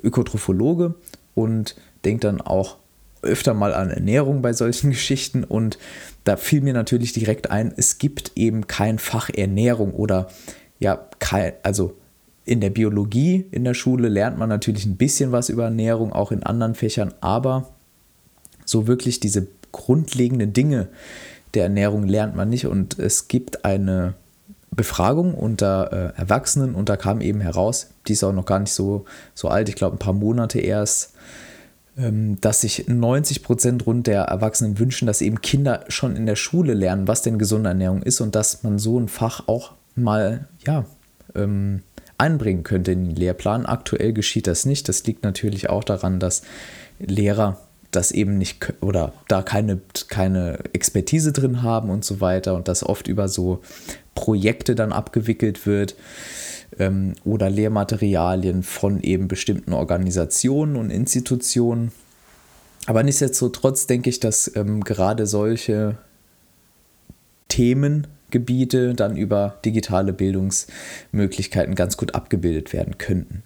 Ökotrophologe 0.03 0.93
und 1.33 1.75
denke 2.05 2.21
dann 2.21 2.39
auch 2.39 2.77
öfter 3.21 3.53
mal 3.53 3.73
an 3.73 3.89
Ernährung 3.89 4.41
bei 4.41 4.53
solchen 4.53 4.89
Geschichten 4.91 5.43
und 5.43 5.77
da 6.23 6.37
fiel 6.37 6.61
mir 6.61 6.73
natürlich 6.73 7.13
direkt 7.13 7.51
ein, 7.51 7.73
es 7.75 7.97
gibt 7.97 8.33
eben 8.35 8.67
kein 8.67 8.99
Fach 8.99 9.29
Ernährung 9.29 9.93
oder 9.93 10.27
ja, 10.79 11.07
kein, 11.19 11.53
also 11.63 11.95
in 12.45 12.61
der 12.61 12.69
Biologie 12.69 13.45
in 13.51 13.63
der 13.63 13.73
Schule 13.73 14.09
lernt 14.09 14.37
man 14.37 14.49
natürlich 14.49 14.85
ein 14.85 14.97
bisschen 14.97 15.31
was 15.31 15.49
über 15.49 15.65
Ernährung, 15.65 16.13
auch 16.13 16.31
in 16.31 16.43
anderen 16.43 16.75
Fächern, 16.75 17.13
aber 17.21 17.73
so 18.65 18.87
wirklich 18.87 19.19
diese 19.19 19.47
grundlegenden 19.71 20.53
Dinge 20.53 20.89
der 21.53 21.63
Ernährung 21.63 22.07
lernt 22.07 22.35
man 22.35 22.49
nicht 22.49 22.67
und 22.67 22.99
es 22.99 23.27
gibt 23.27 23.65
eine 23.65 24.13
Befragung 24.71 25.33
unter 25.33 26.13
äh, 26.15 26.19
Erwachsenen 26.19 26.75
und 26.75 26.87
da 26.89 26.97
kam 26.97 27.19
eben 27.19 27.41
heraus, 27.41 27.89
die 28.07 28.13
ist 28.13 28.23
auch 28.23 28.33
noch 28.33 28.45
gar 28.45 28.59
nicht 28.59 28.73
so, 28.73 29.05
so 29.33 29.47
alt, 29.47 29.69
ich 29.69 29.75
glaube 29.75 29.95
ein 29.95 29.99
paar 29.99 30.13
Monate 30.13 30.59
erst, 30.59 31.13
dass 31.97 32.61
sich 32.61 32.87
90 32.87 33.41
Prozent 33.41 33.87
rund 33.87 34.05
der 34.05 34.21
Erwachsenen 34.23 34.77
wünschen, 34.77 35.07
dass 35.07 35.21
eben 35.21 35.41
Kinder 35.41 35.83
schon 35.87 36.15
in 36.15 36.27
der 36.27 36.35
Schule 36.35 36.75
lernen, 36.75 37.07
was 37.07 37.23
denn 37.23 37.39
gesunde 37.39 37.69
Ernährung 37.69 38.03
ist 38.03 38.21
und 38.21 38.35
dass 38.35 38.61
man 38.61 38.77
so 38.77 38.99
ein 38.99 39.07
Fach 39.07 39.47
auch 39.47 39.73
mal, 39.95 40.47
ja, 40.65 40.85
ähm, 41.33 41.81
einbringen 42.19 42.63
könnte 42.63 42.91
in 42.91 43.05
den 43.05 43.15
Lehrplan. 43.15 43.65
Aktuell 43.65 44.13
geschieht 44.13 44.45
das 44.45 44.65
nicht. 44.65 44.87
Das 44.89 45.05
liegt 45.05 45.23
natürlich 45.23 45.69
auch 45.69 45.83
daran, 45.83 46.19
dass 46.19 46.43
Lehrer 46.99 47.57
das 47.91 48.11
eben 48.11 48.37
nicht 48.37 48.73
oder 48.81 49.13
da 49.27 49.41
keine, 49.41 49.79
keine 50.07 50.59
Expertise 50.73 51.31
drin 51.31 51.63
haben 51.63 51.89
und 51.89 52.05
so 52.05 52.21
weiter 52.21 52.53
und 52.55 52.67
das 52.67 52.83
oft 52.83 53.07
über 53.07 53.27
so 53.27 53.61
Projekte 54.13 54.75
dann 54.75 54.91
abgewickelt 54.91 55.65
wird 55.65 55.95
ähm, 56.79 57.15
oder 57.23 57.49
Lehrmaterialien 57.49 58.63
von 58.63 59.01
eben 59.01 59.27
bestimmten 59.27 59.73
Organisationen 59.73 60.75
und 60.75 60.89
Institutionen. 60.89 61.91
Aber 62.85 63.03
nichtsdestotrotz 63.03 63.87
denke 63.87 64.09
ich, 64.09 64.19
dass 64.19 64.55
ähm, 64.55 64.83
gerade 64.83 65.27
solche 65.27 65.97
Themengebiete 67.49 68.93
dann 68.93 69.17
über 69.17 69.59
digitale 69.65 70.13
Bildungsmöglichkeiten 70.13 71.75
ganz 71.75 71.97
gut 71.97 72.15
abgebildet 72.15 72.73
werden 72.73 72.97
könnten. 72.97 73.43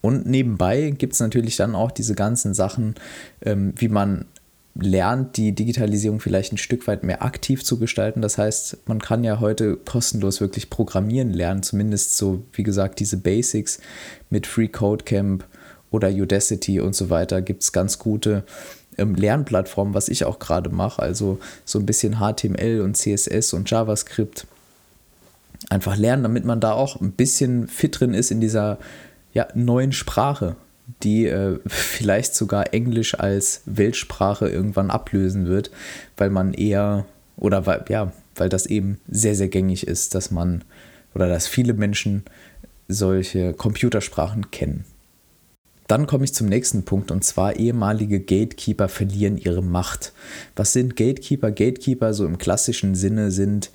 Und 0.00 0.26
nebenbei 0.26 0.90
gibt 0.90 1.14
es 1.14 1.20
natürlich 1.20 1.56
dann 1.56 1.74
auch 1.74 1.90
diese 1.90 2.14
ganzen 2.14 2.54
Sachen, 2.54 2.94
ähm, 3.42 3.72
wie 3.76 3.88
man 3.88 4.26
lernt, 4.80 5.36
die 5.36 5.52
Digitalisierung 5.52 6.20
vielleicht 6.20 6.52
ein 6.52 6.58
Stück 6.58 6.86
weit 6.86 7.02
mehr 7.02 7.22
aktiv 7.22 7.64
zu 7.64 7.78
gestalten. 7.78 8.22
Das 8.22 8.38
heißt, 8.38 8.78
man 8.86 9.00
kann 9.00 9.24
ja 9.24 9.40
heute 9.40 9.76
kostenlos 9.76 10.40
wirklich 10.40 10.70
programmieren 10.70 11.32
lernen, 11.32 11.62
zumindest 11.62 12.16
so, 12.16 12.42
wie 12.52 12.62
gesagt, 12.62 13.00
diese 13.00 13.16
Basics 13.16 13.80
mit 14.30 14.46
Free 14.46 14.68
Code 14.68 15.04
Camp 15.04 15.44
oder 15.90 16.10
Udacity 16.10 16.80
und 16.80 16.94
so 16.94 17.10
weiter 17.10 17.42
gibt 17.42 17.62
es 17.62 17.72
ganz 17.72 17.98
gute 17.98 18.44
ähm, 18.98 19.14
Lernplattformen, 19.14 19.94
was 19.94 20.08
ich 20.08 20.24
auch 20.24 20.38
gerade 20.38 20.70
mache. 20.70 21.00
Also 21.00 21.38
so 21.64 21.78
ein 21.78 21.86
bisschen 21.86 22.18
HTML 22.18 22.80
und 22.82 22.96
CSS 22.96 23.52
und 23.52 23.70
JavaScript. 23.70 24.46
Einfach 25.70 25.96
lernen, 25.96 26.22
damit 26.22 26.44
man 26.44 26.60
da 26.60 26.72
auch 26.72 27.00
ein 27.00 27.12
bisschen 27.12 27.66
fit 27.68 27.98
drin 27.98 28.14
ist 28.14 28.30
in 28.30 28.40
dieser 28.40 28.78
ja, 29.32 29.48
neuen 29.54 29.92
Sprache 29.92 30.56
die 31.02 31.26
äh, 31.26 31.58
vielleicht 31.66 32.34
sogar 32.34 32.72
Englisch 32.72 33.18
als 33.18 33.62
Weltsprache 33.66 34.48
irgendwann 34.48 34.90
ablösen 34.90 35.46
wird, 35.46 35.70
weil 36.16 36.30
man 36.30 36.54
eher 36.54 37.06
oder 37.36 37.66
weil, 37.66 37.84
ja, 37.88 38.12
weil 38.34 38.48
das 38.48 38.66
eben 38.66 38.98
sehr, 39.08 39.34
sehr 39.34 39.48
gängig 39.48 39.86
ist, 39.86 40.14
dass 40.14 40.30
man 40.30 40.64
oder 41.14 41.28
dass 41.28 41.46
viele 41.46 41.74
Menschen 41.74 42.24
solche 42.88 43.52
Computersprachen 43.52 44.50
kennen. 44.50 44.84
Dann 45.88 46.06
komme 46.06 46.24
ich 46.24 46.34
zum 46.34 46.48
nächsten 46.48 46.84
Punkt 46.84 47.10
und 47.10 47.22
zwar 47.24 47.56
ehemalige 47.56 48.20
Gatekeeper 48.20 48.88
verlieren 48.88 49.38
ihre 49.38 49.62
Macht. 49.62 50.12
Was 50.56 50.72
sind 50.72 50.96
Gatekeeper? 50.96 51.52
Gatekeeper 51.52 52.12
so 52.12 52.26
im 52.26 52.38
klassischen 52.38 52.94
Sinne 52.94 53.30
sind, 53.30 53.70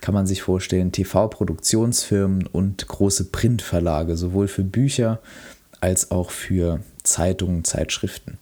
kann 0.00 0.14
man 0.14 0.26
sich 0.26 0.42
vorstellen, 0.42 0.90
TV-Produktionsfirmen 0.90 2.46
und 2.46 2.86
große 2.86 3.26
Printverlage, 3.26 4.16
sowohl 4.16 4.48
für 4.48 4.64
Bücher 4.64 5.20
als 5.20 5.53
auch 6.10 6.30
für 6.30 6.80
Zeitungen, 7.02 7.64
Zeitschriften. 7.64 8.38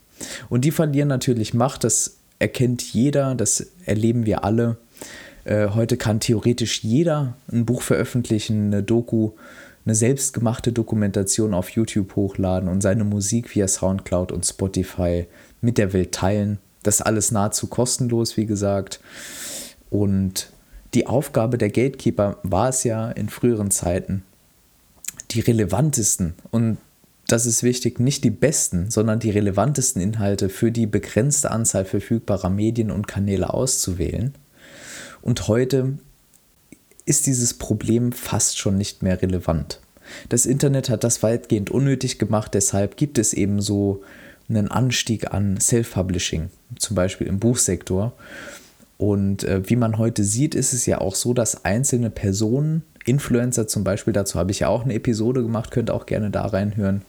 Und 0.49 0.65
die 0.65 0.71
verlieren 0.71 1.09
natürlich 1.09 1.53
Macht, 1.53 1.83
das 1.83 2.17
erkennt 2.39 2.81
jeder, 2.81 3.35
das 3.35 3.67
erleben 3.85 4.25
wir 4.25 4.43
alle. 4.43 4.77
Äh, 5.45 5.69
heute 5.69 5.97
kann 5.97 6.19
theoretisch 6.19 6.83
jeder 6.83 7.35
ein 7.51 7.65
Buch 7.65 7.81
veröffentlichen, 7.81 8.67
eine 8.67 8.83
Doku, 8.83 9.31
eine 9.85 9.95
selbstgemachte 9.95 10.71
Dokumentation 10.71 11.53
auf 11.53 11.69
YouTube 11.69 12.15
hochladen 12.15 12.69
und 12.69 12.81
seine 12.81 13.03
Musik 13.03 13.53
via 13.53 13.67
SoundCloud 13.67 14.31
und 14.31 14.45
Spotify 14.45 15.27
mit 15.61 15.77
der 15.77 15.91
Welt 15.91 16.13
teilen. 16.13 16.59
Das 16.83 17.01
alles 17.01 17.31
nahezu 17.31 17.67
kostenlos, 17.67 18.37
wie 18.37 18.45
gesagt. 18.45 19.01
Und 19.89 20.49
die 20.93 21.07
Aufgabe 21.07 21.57
der 21.57 21.69
Gatekeeper 21.69 22.37
war 22.43 22.69
es 22.69 22.83
ja 22.83 23.11
in 23.11 23.29
früheren 23.29 23.71
Zeiten, 23.71 24.23
die 25.31 25.39
relevantesten 25.41 26.35
und 26.51 26.77
das 27.33 27.47
ist 27.47 27.63
wichtig, 27.63 27.99
nicht 27.99 28.23
die 28.23 28.29
besten, 28.29 28.91
sondern 28.91 29.17
die 29.17 29.31
relevantesten 29.31 29.99
Inhalte 29.99 30.49
für 30.49 30.71
die 30.71 30.85
begrenzte 30.85 31.49
Anzahl 31.49 31.83
verfügbarer 31.83 32.51
Medien 32.51 32.91
und 32.91 33.07
Kanäle 33.07 33.51
auszuwählen. 33.51 34.35
Und 35.23 35.47
heute 35.47 35.97
ist 37.05 37.25
dieses 37.25 37.55
Problem 37.55 38.11
fast 38.11 38.59
schon 38.59 38.77
nicht 38.77 39.01
mehr 39.01 39.19
relevant. 39.19 39.79
Das 40.29 40.45
Internet 40.45 40.89
hat 40.89 41.03
das 41.03 41.23
weitgehend 41.23 41.71
unnötig 41.71 42.19
gemacht, 42.19 42.53
deshalb 42.53 42.97
gibt 42.97 43.17
es 43.17 43.33
eben 43.33 43.61
so 43.61 44.03
einen 44.47 44.69
Anstieg 44.69 45.33
an 45.33 45.59
Self-Publishing, 45.59 46.51
zum 46.77 46.95
Beispiel 46.95 47.25
im 47.25 47.39
Buchsektor. 47.39 48.13
Und 48.99 49.43
äh, 49.43 49.67
wie 49.67 49.75
man 49.75 49.97
heute 49.97 50.23
sieht, 50.23 50.53
ist 50.53 50.71
es 50.71 50.85
ja 50.85 51.01
auch 51.01 51.15
so, 51.15 51.33
dass 51.33 51.65
einzelne 51.65 52.11
Personen, 52.11 52.83
Influencer 53.05 53.67
zum 53.67 53.83
Beispiel, 53.83 54.13
dazu 54.13 54.37
habe 54.37 54.51
ich 54.51 54.59
ja 54.59 54.67
auch 54.67 54.83
eine 54.83 54.93
Episode 54.93 55.41
gemacht, 55.41 55.71
könnt 55.71 55.89
auch 55.89 56.05
gerne 56.05 56.29
da 56.29 56.45
reinhören, 56.45 57.01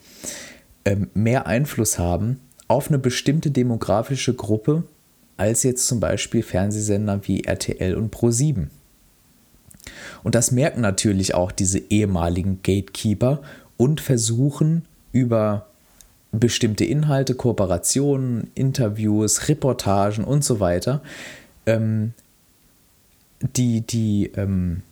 ähm, 0.84 1.10
mehr 1.14 1.46
Einfluss 1.46 1.98
haben 1.98 2.40
auf 2.68 2.88
eine 2.88 2.98
bestimmte 2.98 3.50
demografische 3.50 4.34
Gruppe 4.34 4.84
als 5.36 5.62
jetzt 5.62 5.86
zum 5.86 6.00
Beispiel 6.00 6.42
Fernsehsender 6.42 7.20
wie 7.26 7.44
RTL 7.44 7.94
und 7.96 8.14
Pro7. 8.14 8.68
Und 10.22 10.34
das 10.34 10.50
merken 10.50 10.80
natürlich 10.80 11.34
auch 11.34 11.52
diese 11.52 11.78
ehemaligen 11.78 12.60
Gatekeeper 12.62 13.42
und 13.76 14.00
versuchen 14.00 14.84
über 15.12 15.66
bestimmte 16.32 16.84
Inhalte, 16.84 17.34
Kooperationen, 17.34 18.50
Interviews, 18.54 19.48
Reportagen 19.48 20.24
und 20.24 20.44
so 20.44 20.60
weiter, 20.60 21.02
ähm, 21.66 22.12
die, 23.40 23.82
die 23.82 24.32
ähm, 24.36 24.82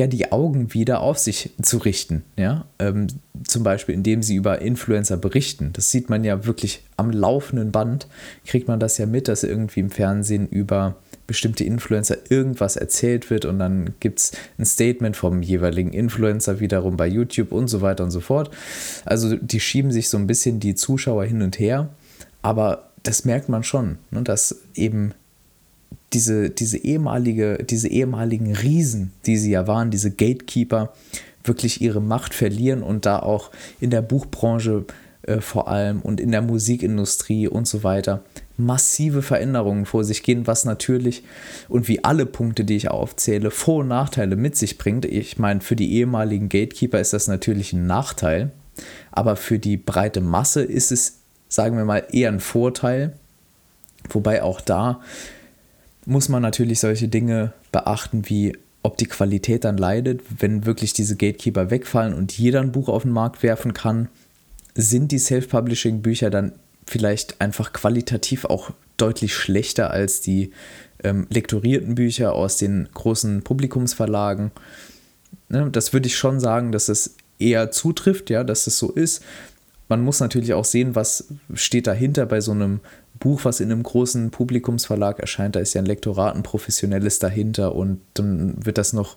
ja 0.00 0.06
die 0.06 0.32
Augen 0.32 0.74
wieder 0.74 1.00
auf 1.00 1.18
sich 1.18 1.50
zu 1.62 1.78
richten. 1.78 2.24
Ja? 2.36 2.64
Ähm, 2.78 3.06
zum 3.44 3.62
Beispiel, 3.62 3.94
indem 3.94 4.22
sie 4.22 4.34
über 4.34 4.60
Influencer 4.60 5.16
berichten. 5.16 5.70
Das 5.72 5.90
sieht 5.90 6.10
man 6.10 6.24
ja 6.24 6.44
wirklich 6.46 6.82
am 6.96 7.10
laufenden 7.10 7.70
Band, 7.70 8.08
kriegt 8.44 8.66
man 8.66 8.80
das 8.80 8.98
ja 8.98 9.06
mit, 9.06 9.28
dass 9.28 9.44
irgendwie 9.44 9.80
im 9.80 9.90
Fernsehen 9.90 10.48
über 10.48 10.96
bestimmte 11.26 11.62
Influencer 11.62 12.16
irgendwas 12.28 12.74
erzählt 12.74 13.30
wird 13.30 13.44
und 13.44 13.60
dann 13.60 13.94
gibt 14.00 14.18
es 14.18 14.32
ein 14.58 14.66
Statement 14.66 15.16
vom 15.16 15.42
jeweiligen 15.42 15.92
Influencer 15.92 16.58
wiederum 16.58 16.96
bei 16.96 17.06
YouTube 17.06 17.52
und 17.52 17.68
so 17.68 17.82
weiter 17.82 18.02
und 18.02 18.10
so 18.10 18.18
fort. 18.18 18.50
Also 19.04 19.36
die 19.36 19.60
schieben 19.60 19.92
sich 19.92 20.08
so 20.08 20.18
ein 20.18 20.26
bisschen 20.26 20.58
die 20.58 20.74
Zuschauer 20.74 21.24
hin 21.24 21.42
und 21.42 21.60
her, 21.60 21.88
aber 22.42 22.90
das 23.04 23.24
merkt 23.24 23.48
man 23.48 23.62
schon, 23.62 23.98
ne, 24.10 24.22
dass 24.22 24.62
eben 24.74 25.14
diese, 26.12 26.50
diese, 26.50 26.78
ehemalige, 26.78 27.64
diese 27.64 27.88
ehemaligen 27.88 28.54
Riesen, 28.54 29.12
die 29.26 29.36
sie 29.36 29.52
ja 29.52 29.66
waren, 29.66 29.90
diese 29.90 30.10
Gatekeeper, 30.10 30.92
wirklich 31.44 31.80
ihre 31.80 32.00
Macht 32.00 32.34
verlieren 32.34 32.82
und 32.82 33.06
da 33.06 33.18
auch 33.18 33.50
in 33.80 33.90
der 33.90 34.02
Buchbranche 34.02 34.84
äh, 35.22 35.40
vor 35.40 35.68
allem 35.68 36.00
und 36.02 36.20
in 36.20 36.32
der 36.32 36.42
Musikindustrie 36.42 37.48
und 37.48 37.66
so 37.66 37.82
weiter 37.82 38.22
massive 38.56 39.22
Veränderungen 39.22 39.86
vor 39.86 40.04
sich 40.04 40.22
gehen, 40.22 40.46
was 40.46 40.64
natürlich 40.64 41.24
und 41.68 41.88
wie 41.88 42.04
alle 42.04 42.26
Punkte, 42.26 42.64
die 42.64 42.76
ich 42.76 42.90
aufzähle, 42.90 43.50
Vor- 43.50 43.80
und 43.80 43.88
Nachteile 43.88 44.36
mit 44.36 44.56
sich 44.56 44.78
bringt. 44.78 45.06
Ich 45.06 45.38
meine, 45.38 45.60
für 45.60 45.76
die 45.76 45.94
ehemaligen 45.94 46.48
Gatekeeper 46.48 47.00
ist 47.00 47.12
das 47.12 47.26
natürlich 47.26 47.72
ein 47.72 47.86
Nachteil, 47.86 48.50
aber 49.10 49.36
für 49.36 49.58
die 49.58 49.76
breite 49.76 50.20
Masse 50.20 50.62
ist 50.62 50.92
es, 50.92 51.20
sagen 51.48 51.76
wir 51.76 51.84
mal, 51.84 52.04
eher 52.12 52.30
ein 52.30 52.40
Vorteil. 52.40 53.14
Wobei 54.10 54.42
auch 54.42 54.60
da 54.60 55.00
muss 56.10 56.28
man 56.28 56.42
natürlich 56.42 56.80
solche 56.80 57.08
Dinge 57.08 57.52
beachten, 57.72 58.28
wie 58.28 58.58
ob 58.82 58.96
die 58.96 59.06
Qualität 59.06 59.64
dann 59.64 59.76
leidet, 59.76 60.22
wenn 60.38 60.66
wirklich 60.66 60.92
diese 60.92 61.16
Gatekeeper 61.16 61.70
wegfallen 61.70 62.14
und 62.14 62.36
jeder 62.36 62.60
ein 62.60 62.72
Buch 62.72 62.88
auf 62.88 63.02
den 63.02 63.12
Markt 63.12 63.42
werfen 63.42 63.74
kann, 63.74 64.08
sind 64.74 65.12
die 65.12 65.18
Self-Publishing-Bücher 65.18 66.30
dann 66.30 66.52
vielleicht 66.86 67.40
einfach 67.40 67.72
qualitativ 67.72 68.44
auch 68.44 68.72
deutlich 68.96 69.34
schlechter 69.34 69.90
als 69.90 70.20
die 70.20 70.50
ähm, 71.04 71.26
lektorierten 71.30 71.94
Bücher 71.94 72.32
aus 72.34 72.56
den 72.56 72.88
großen 72.92 73.42
Publikumsverlagen. 73.42 74.50
Ne, 75.48 75.68
das 75.70 75.92
würde 75.92 76.08
ich 76.08 76.16
schon 76.16 76.40
sagen, 76.40 76.72
dass 76.72 76.88
es 76.88 77.16
eher 77.38 77.70
zutrifft, 77.70 78.30
ja, 78.30 78.42
dass 78.42 78.66
es 78.66 78.78
so 78.78 78.90
ist. 78.90 79.22
Man 79.90 80.02
muss 80.02 80.20
natürlich 80.20 80.54
auch 80.54 80.64
sehen, 80.64 80.94
was 80.94 81.26
steht 81.52 81.88
dahinter 81.88 82.24
bei 82.24 82.40
so 82.40 82.52
einem 82.52 82.78
Buch, 83.18 83.44
was 83.44 83.58
in 83.58 83.72
einem 83.72 83.82
großen 83.82 84.30
Publikumsverlag 84.30 85.18
erscheint, 85.18 85.56
da 85.56 85.60
ist 85.60 85.74
ja 85.74 85.82
ein 85.82 85.86
Lektorat, 85.86 86.36
ein 86.36 86.44
professionelles 86.44 87.18
dahinter 87.18 87.74
und 87.74 88.00
dann 88.14 88.64
wird 88.64 88.78
das 88.78 88.92
noch 88.92 89.16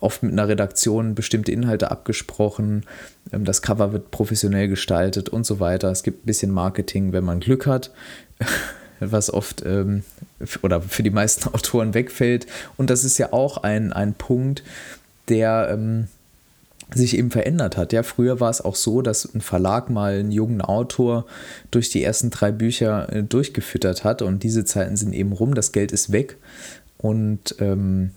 oft 0.00 0.22
mit 0.22 0.32
einer 0.32 0.48
Redaktion 0.48 1.14
bestimmte 1.14 1.50
Inhalte 1.50 1.90
abgesprochen, 1.90 2.84
ähm, 3.32 3.46
das 3.46 3.62
Cover 3.62 3.92
wird 3.92 4.10
professionell 4.10 4.68
gestaltet 4.68 5.30
und 5.30 5.46
so 5.46 5.60
weiter. 5.60 5.90
Es 5.90 6.02
gibt 6.02 6.24
ein 6.24 6.26
bisschen 6.26 6.50
Marketing, 6.50 7.12
wenn 7.12 7.24
man 7.24 7.40
Glück 7.40 7.66
hat, 7.66 7.90
was 9.00 9.32
oft 9.32 9.64
ähm, 9.64 10.02
oder 10.62 10.82
für 10.82 11.02
die 11.02 11.10
meisten 11.10 11.48
Autoren 11.54 11.94
wegfällt. 11.94 12.46
Und 12.76 12.90
das 12.90 13.04
ist 13.04 13.16
ja 13.16 13.32
auch 13.32 13.62
ein, 13.62 13.94
ein 13.94 14.12
Punkt, 14.12 14.62
der 15.30 15.70
ähm, 15.72 16.08
sich 16.94 17.16
eben 17.16 17.30
verändert 17.30 17.76
hat. 17.76 17.92
Ja, 17.92 18.02
früher 18.02 18.40
war 18.40 18.50
es 18.50 18.60
auch 18.60 18.74
so, 18.74 19.02
dass 19.02 19.24
ein 19.34 19.40
Verlag 19.40 19.90
mal 19.90 20.14
einen 20.18 20.32
jungen 20.32 20.60
Autor 20.60 21.26
durch 21.70 21.90
die 21.90 22.02
ersten 22.02 22.30
drei 22.30 22.52
Bücher 22.52 23.12
äh, 23.12 23.22
durchgefüttert 23.22 24.04
hat 24.04 24.22
und 24.22 24.42
diese 24.42 24.64
Zeiten 24.64 24.96
sind 24.96 25.12
eben 25.12 25.32
rum, 25.32 25.54
das 25.54 25.72
Geld 25.72 25.92
ist 25.92 26.12
weg 26.12 26.36
und 26.98 27.56
ähm, 27.58 28.10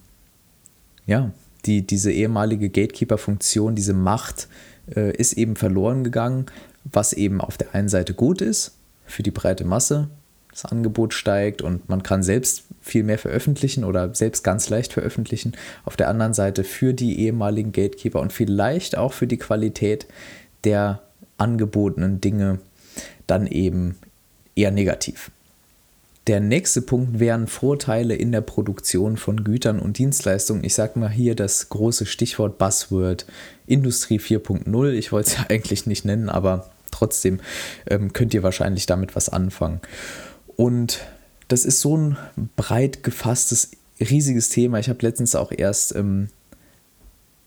ja, 1.06 1.32
die, 1.66 1.86
diese 1.86 2.12
ehemalige 2.12 2.70
Gatekeeper-Funktion, 2.70 3.76
diese 3.76 3.94
Macht 3.94 4.48
äh, 4.96 5.16
ist 5.16 5.34
eben 5.34 5.56
verloren 5.56 6.04
gegangen, 6.04 6.46
was 6.84 7.14
eben 7.14 7.42
auf 7.42 7.58
der 7.58 7.74
einen 7.74 7.90
Seite 7.90 8.14
gut 8.14 8.42
ist 8.42 8.76
für 9.06 9.24
die 9.24 9.32
breite 9.32 9.66
Masse, 9.66 10.10
das 10.56 10.72
Angebot 10.72 11.14
steigt 11.14 11.62
und 11.62 11.90
man 11.90 12.02
kann 12.02 12.24
selbst 12.24 12.64
viel 12.82 13.04
mehr 13.04 13.20
veröffentlichen 13.20 13.84
oder 13.84 14.16
selbst 14.16 14.44
ganz 14.44 14.70
leicht 14.70 14.94
veröffentlichen. 14.94 15.54
Auf 15.84 15.98
der 15.98 16.08
anderen 16.08 16.34
Seite 16.34 16.64
für 16.64 16.94
die 16.94 17.20
ehemaligen 17.20 17.74
Gatekeeper 17.74 18.22
und 18.22 18.32
vielleicht 18.32 18.98
auch 18.98 19.12
für 19.12 19.28
die 19.28 19.38
Qualität 19.38 20.08
der 20.64 21.02
angebotenen 21.38 22.22
Dinge 22.22 22.60
dann 23.28 23.48
eben 23.48 23.98
eher 24.56 24.72
negativ. 24.72 25.30
Der 26.28 26.40
nächste 26.40 26.82
Punkt 26.82 27.20
wären 27.20 27.48
Vorteile 27.48 28.16
in 28.16 28.32
der 28.32 28.42
Produktion 28.42 29.18
von 29.18 29.44
Gütern 29.44 29.80
und 29.80 29.98
Dienstleistungen. 29.98 30.64
Ich 30.64 30.74
sage 30.74 30.98
mal 30.98 31.10
hier 31.10 31.36
das 31.36 31.68
große 31.68 32.06
Stichwort 32.06 32.58
Buzzword 32.58 33.26
Industrie 33.68 34.20
4.0. 34.20 34.92
Ich 34.92 35.12
wollte 35.12 35.32
es 35.32 35.38
ja 35.38 35.46
eigentlich 35.50 35.86
nicht 35.86 36.06
nennen, 36.06 36.30
aber 36.30 36.72
trotzdem 36.92 37.42
ähm, 37.88 38.14
könnt 38.14 38.34
ihr 38.34 38.42
wahrscheinlich 38.42 38.86
damit 38.86 39.16
was 39.18 39.28
anfangen. 39.28 39.82
Und 40.56 41.00
das 41.48 41.66
ist 41.66 41.82
so 41.82 41.98
ein 41.98 42.18
breit 42.56 43.04
gefasstes, 43.04 43.72
riesiges 44.00 44.50
Thema. 44.50 44.80
Ich 44.80 44.90
habe 44.90 45.00
letztens 45.02 45.36
auch 45.36 45.52
erst 45.52 45.96
ähm, 45.96 46.30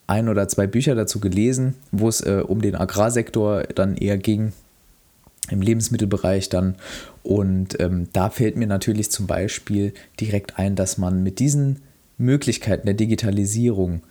ein 0.07 0.29
oder 0.29 0.49
zwei 0.49 0.67
Bücher 0.67 0.95
dazu 0.95 1.21
gelesen, 1.21 1.75
wo 1.93 2.09
es 2.09 2.21
äh, 2.21 2.43
um 2.47 2.63
den 2.63 2.75
Agrarsektor 2.75 3.65
dann 3.75 3.97
eher 3.97 4.19
ging, 4.19 4.53
im 5.51 5.63
Lebensmittelbereich 5.63 6.49
dann. 6.49 6.77
Und 7.23 7.81
ähm, 7.81 8.09
da 8.13 8.31
fällt 8.31 8.57
mir 8.57 8.67
natürlich 8.67 9.11
zum 9.11 9.27
Beispiel 9.27 9.93
direkt 10.21 10.59
ein, 10.59 10.77
dass 10.77 10.99
man 10.99 11.23
mit 11.23 11.39
diesen 11.39 11.81
Möglichkeiten 12.17 12.87
der 12.87 12.95
Digitalisierung 12.95 14.03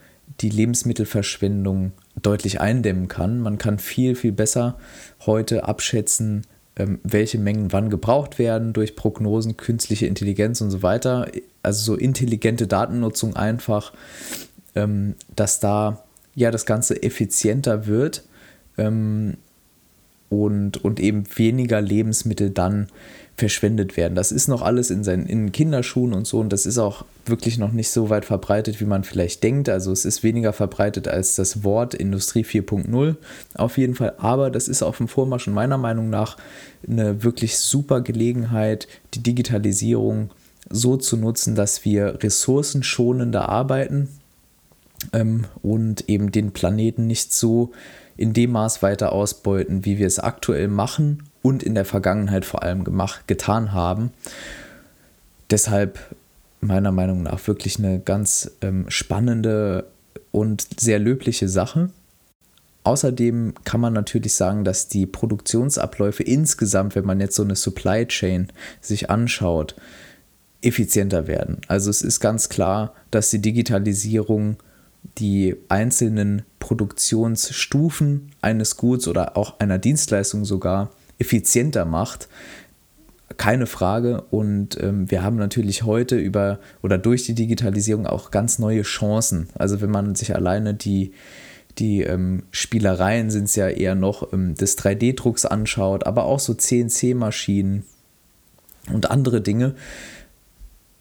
die 0.42 0.50
Lebensmittelverschwendung 0.50 1.94
deutlich 2.22 2.60
eindämmen 2.62 3.08
kann. 3.08 3.40
Man 3.40 3.58
kann 3.58 3.80
viel, 3.80 4.16
viel 4.16 4.32
besser 4.32 4.78
heute 5.26 5.64
abschätzen, 5.64 6.46
welche 7.04 7.40
Mengen 7.40 7.72
wann 7.74 7.90
gebraucht 7.90 8.38
werden 8.40 8.74
durch 8.74 8.96
Prognosen, 8.96 9.58
künstliche 9.58 10.06
Intelligenz 10.06 10.62
und 10.62 10.70
so 10.70 10.84
weiter. 10.84 11.28
Also 11.64 11.94
so 11.94 12.00
intelligente 12.00 12.68
Datennutzung 12.68 13.36
einfach, 13.36 13.94
ähm, 14.76 15.16
dass 15.36 15.60
da 15.60 16.04
ja 16.36 16.52
das 16.52 16.66
Ganze 16.66 17.02
effizienter 17.02 17.88
wird 17.88 18.24
ähm, 18.78 19.38
und, 20.30 20.84
und 20.84 21.00
eben 21.00 21.24
weniger 21.36 21.82
Lebensmittel 21.82 22.50
dann 22.50 22.88
verschwendet 23.38 23.98
werden. 23.98 24.16
Das 24.16 24.32
ist 24.32 24.48
noch 24.48 24.64
alles 24.64 24.90
in 24.90 25.04
seinen 25.04 25.28
in 25.28 25.52
Kinderschuhen 25.52 26.14
und 26.14 26.26
so 26.26 26.40
und 26.40 26.52
das 26.52 26.66
ist 26.66 26.80
auch 26.80 27.06
wirklich 27.28 27.60
noch 27.60 27.72
nicht 27.72 27.90
so 27.90 28.10
weit 28.10 28.26
verbreitet, 28.26 28.82
wie 28.82 28.86
man 28.86 29.04
vielleicht 29.04 29.44
denkt. 29.44 29.70
Also 29.70 29.92
es 29.92 30.06
ist 30.06 30.24
weniger 30.24 30.54
verbreitet 30.54 31.08
als 31.08 31.36
das 31.36 31.64
Wort 31.64 31.94
Industrie 31.94 32.44
4.0 32.44 33.16
auf 33.54 33.78
jeden 33.78 33.94
Fall, 33.94 34.16
aber 34.18 34.50
das 34.50 34.68
ist 34.68 34.82
auf 34.82 34.98
dem 34.98 35.08
Vormarsch 35.08 35.48
und 35.48 35.54
meiner 35.54 35.78
Meinung 35.78 36.10
nach 36.10 36.38
eine 36.88 37.24
wirklich 37.24 37.60
super 37.60 38.02
Gelegenheit, 38.02 38.88
die 39.14 39.22
Digitalisierung 39.22 40.32
so 40.70 40.98
zu 40.98 41.16
nutzen, 41.16 41.54
dass 41.54 41.86
wir 41.86 42.24
ressourcenschonender 42.24 43.48
arbeiten 43.48 44.10
ähm, 45.14 45.46
und 45.62 46.10
eben 46.10 46.32
den 46.32 46.52
Planeten 46.52 47.06
nicht 47.06 47.34
so 47.34 47.72
in 48.18 48.34
dem 48.34 48.52
Maß 48.52 48.82
weiter 48.82 49.14
ausbeuten, 49.14 49.86
wie 49.86 49.98
wir 49.98 50.08
es 50.08 50.20
aktuell 50.20 50.68
machen 50.68 51.24
und 51.42 51.64
in 51.64 51.76
der 51.76 51.86
Vergangenheit 51.86 52.46
vor 52.46 52.64
allem 52.64 52.84
gemacht, 52.84 53.28
getan 53.28 53.72
haben. 53.72 54.12
Deshalb 55.50 56.00
meiner 56.60 56.92
Meinung 56.92 57.24
nach 57.24 57.48
wirklich 57.48 57.78
eine 57.78 58.00
ganz 58.00 58.52
ähm, 58.62 58.86
spannende 58.90 59.86
und 60.32 60.68
sehr 60.80 61.00
löbliche 61.00 61.48
Sache. 61.48 61.90
Außerdem 62.84 63.54
kann 63.64 63.82
man 63.82 63.94
natürlich 63.94 64.34
sagen, 64.34 64.64
dass 64.64 64.88
die 64.88 65.06
Produktionsabläufe 65.06 66.24
insgesamt, 66.24 66.96
wenn 66.96 67.06
man 67.06 67.20
jetzt 67.20 67.36
so 67.36 67.44
eine 67.44 67.56
Supply 67.56 68.06
Chain 68.08 68.48
sich 68.82 69.10
anschaut, 69.10 69.76
effizienter 70.62 71.28
werden. 71.28 71.62
Also 71.68 71.90
es 71.90 72.02
ist 72.02 72.20
ganz 72.20 72.50
klar, 72.50 72.94
dass 73.12 73.30
die 73.30 73.42
Digitalisierung 73.42 74.58
die 75.18 75.56
einzelnen 75.70 76.44
Produktionsstufen 76.60 78.32
eines 78.42 78.78
Guts 78.78 79.08
oder 79.08 79.38
auch 79.38 79.60
einer 79.60 79.78
Dienstleistung 79.78 80.46
sogar 80.46 80.92
effizienter 81.20 81.86
macht. 81.86 82.28
Keine 83.38 83.68
Frage. 83.68 84.22
Und 84.30 84.82
ähm, 84.82 85.10
wir 85.12 85.24
haben 85.24 85.38
natürlich 85.38 85.84
heute 85.84 86.18
über 86.18 86.60
oder 86.82 86.98
durch 86.98 87.26
die 87.26 87.36
Digitalisierung 87.36 88.08
auch 88.08 88.32
ganz 88.32 88.60
neue 88.60 88.84
Chancen. 88.84 89.50
Also 89.56 89.82
wenn 89.82 89.92
man 89.92 90.16
sich 90.16 90.36
alleine 90.36 90.74
die, 90.74 91.14
die 91.78 92.02
ähm, 92.02 92.44
Spielereien 92.52 93.30
sind 93.30 93.46
es 93.46 93.56
ja 93.56 93.68
eher 93.68 93.96
noch 93.96 94.34
ähm, 94.34 94.56
des 94.56 94.78
3D-Drucks 94.78 95.46
anschaut, 95.46 96.06
aber 96.06 96.26
auch 96.26 96.40
so 96.40 96.54
CNC-Maschinen 96.54 97.84
und 98.92 99.12
andere 99.12 99.42
Dinge. 99.42 99.76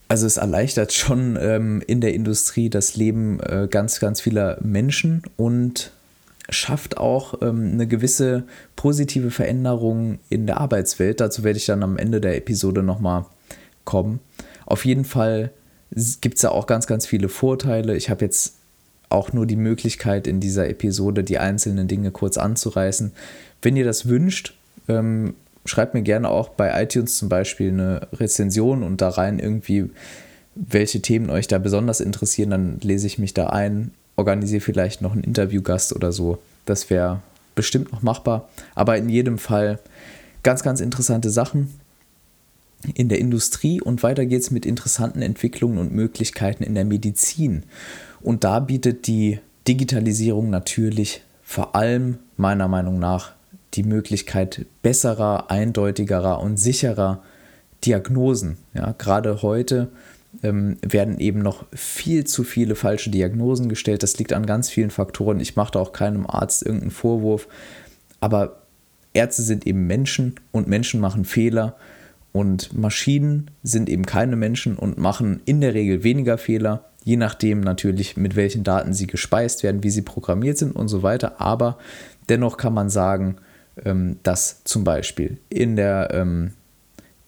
Also 0.08 0.26
es 0.26 0.36
erleichtert 0.36 0.92
schon 0.92 1.36
ähm, 1.40 1.82
in 1.86 2.00
der 2.00 2.14
Industrie 2.14 2.70
das 2.70 2.96
Leben 2.96 3.40
äh, 3.40 3.66
ganz, 3.68 3.98
ganz 3.98 4.20
vieler 4.20 4.58
Menschen 4.62 5.22
und 5.36 5.90
schafft 6.48 6.96
auch 6.96 7.42
ähm, 7.42 7.72
eine 7.72 7.88
gewisse 7.88 8.44
positive 8.76 9.32
Veränderung 9.32 10.18
in 10.28 10.46
der 10.46 10.60
Arbeitswelt. 10.60 11.20
Dazu 11.20 11.42
werde 11.42 11.58
ich 11.58 11.66
dann 11.66 11.82
am 11.82 11.98
Ende 11.98 12.20
der 12.20 12.36
Episode 12.36 12.84
nochmal 12.84 13.26
kommen. 13.84 14.20
Auf 14.64 14.84
jeden 14.84 15.04
Fall 15.04 15.50
gibt 16.20 16.36
es 16.36 16.42
ja 16.42 16.50
auch 16.50 16.66
ganz, 16.66 16.86
ganz 16.86 17.06
viele 17.06 17.28
Vorteile. 17.28 17.96
Ich 17.96 18.10
habe 18.10 18.24
jetzt 18.24 18.56
auch 19.08 19.32
nur 19.32 19.46
die 19.46 19.56
Möglichkeit, 19.56 20.26
in 20.26 20.40
dieser 20.40 20.68
Episode 20.68 21.24
die 21.24 21.38
einzelnen 21.38 21.88
Dinge 21.88 22.10
kurz 22.10 22.36
anzureißen. 22.36 23.12
Wenn 23.62 23.76
ihr 23.76 23.84
das 23.84 24.08
wünscht, 24.08 24.54
ähm, 24.88 25.34
schreibt 25.66 25.94
mir 25.94 26.02
gerne 26.02 26.28
auch 26.28 26.48
bei 26.50 26.82
iTunes 26.82 27.18
zum 27.18 27.28
Beispiel 27.28 27.70
eine 27.70 28.08
Rezension 28.12 28.82
und 28.82 29.00
da 29.00 29.10
rein 29.10 29.38
irgendwie, 29.38 29.90
welche 30.54 31.00
Themen 31.02 31.30
euch 31.30 31.48
da 31.48 31.58
besonders 31.58 32.00
interessieren. 32.00 32.50
Dann 32.50 32.78
lese 32.80 33.06
ich 33.06 33.18
mich 33.18 33.34
da 33.34 33.48
ein 33.48 33.92
organisiere 34.16 34.60
vielleicht 34.60 35.02
noch 35.02 35.12
einen 35.12 35.22
Interviewgast 35.22 35.94
oder 35.94 36.10
so. 36.10 36.38
Das 36.64 36.90
wäre 36.90 37.20
bestimmt 37.54 37.92
noch 37.92 38.02
machbar. 38.02 38.48
Aber 38.74 38.96
in 38.96 39.08
jedem 39.08 39.38
Fall 39.38 39.78
ganz, 40.42 40.62
ganz 40.62 40.80
interessante 40.80 41.30
Sachen 41.30 41.74
in 42.94 43.08
der 43.08 43.18
Industrie 43.18 43.80
und 43.80 44.02
weiter 44.02 44.26
geht 44.26 44.42
es 44.42 44.50
mit 44.50 44.66
interessanten 44.66 45.22
Entwicklungen 45.22 45.78
und 45.78 45.92
Möglichkeiten 45.92 46.62
in 46.62 46.74
der 46.74 46.84
Medizin. 46.84 47.64
Und 48.20 48.44
da 48.44 48.60
bietet 48.60 49.06
die 49.06 49.38
Digitalisierung 49.68 50.50
natürlich 50.50 51.22
vor 51.42 51.74
allem 51.74 52.18
meiner 52.36 52.68
Meinung 52.68 52.98
nach 52.98 53.32
die 53.76 53.84
Möglichkeit 53.84 54.66
besserer, 54.82 55.50
eindeutigerer 55.50 56.40
und 56.40 56.56
sicherer 56.56 57.22
Diagnosen. 57.84 58.56
Ja, 58.74 58.94
gerade 58.96 59.42
heute 59.42 59.88
ähm, 60.42 60.76
werden 60.82 61.18
eben 61.18 61.40
noch 61.40 61.64
viel 61.72 62.24
zu 62.24 62.44
viele 62.44 62.74
falsche 62.74 63.10
Diagnosen 63.10 63.68
gestellt. 63.68 64.02
Das 64.02 64.18
liegt 64.18 64.32
an 64.32 64.46
ganz 64.46 64.70
vielen 64.70 64.90
Faktoren. 64.90 65.40
Ich 65.40 65.56
mache 65.56 65.72
da 65.72 65.80
auch 65.80 65.92
keinem 65.92 66.26
Arzt 66.26 66.62
irgendeinen 66.62 66.90
Vorwurf. 66.90 67.48
Aber 68.20 68.62
Ärzte 69.12 69.42
sind 69.42 69.66
eben 69.66 69.86
Menschen 69.86 70.34
und 70.52 70.68
Menschen 70.68 71.00
machen 71.00 71.24
Fehler. 71.24 71.76
Und 72.32 72.76
Maschinen 72.76 73.50
sind 73.62 73.88
eben 73.88 74.04
keine 74.04 74.36
Menschen 74.36 74.76
und 74.76 74.98
machen 74.98 75.40
in 75.46 75.62
der 75.62 75.72
Regel 75.72 76.02
weniger 76.02 76.36
Fehler, 76.36 76.84
je 77.02 77.16
nachdem 77.16 77.60
natürlich, 77.60 78.18
mit 78.18 78.36
welchen 78.36 78.62
Daten 78.62 78.92
sie 78.92 79.06
gespeist 79.06 79.62
werden, 79.62 79.82
wie 79.82 79.90
sie 79.90 80.02
programmiert 80.02 80.58
sind 80.58 80.76
und 80.76 80.88
so 80.88 81.02
weiter. 81.02 81.40
Aber 81.40 81.78
dennoch 82.28 82.58
kann 82.58 82.74
man 82.74 82.90
sagen, 82.90 83.36
ähm, 83.84 84.18
dass 84.22 84.64
zum 84.64 84.84
Beispiel 84.84 85.38
in 85.48 85.76
der 85.76 86.10
ähm, 86.12 86.52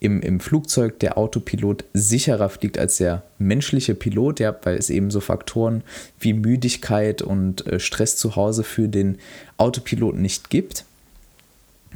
im, 0.00 0.20
im 0.22 0.40
Flugzeug 0.40 1.00
der 1.00 1.18
Autopilot 1.18 1.84
sicherer 1.92 2.48
fliegt 2.48 2.78
als 2.78 2.98
der 2.98 3.24
menschliche 3.38 3.94
Pilot, 3.94 4.38
ja, 4.40 4.56
weil 4.62 4.76
es 4.76 4.90
eben 4.90 5.10
so 5.10 5.20
Faktoren 5.20 5.82
wie 6.20 6.34
Müdigkeit 6.34 7.20
und 7.20 7.66
äh, 7.66 7.80
Stress 7.80 8.16
zu 8.16 8.36
Hause 8.36 8.62
für 8.62 8.88
den 8.88 9.18
Autopiloten 9.56 10.22
nicht 10.22 10.50
gibt. 10.50 10.84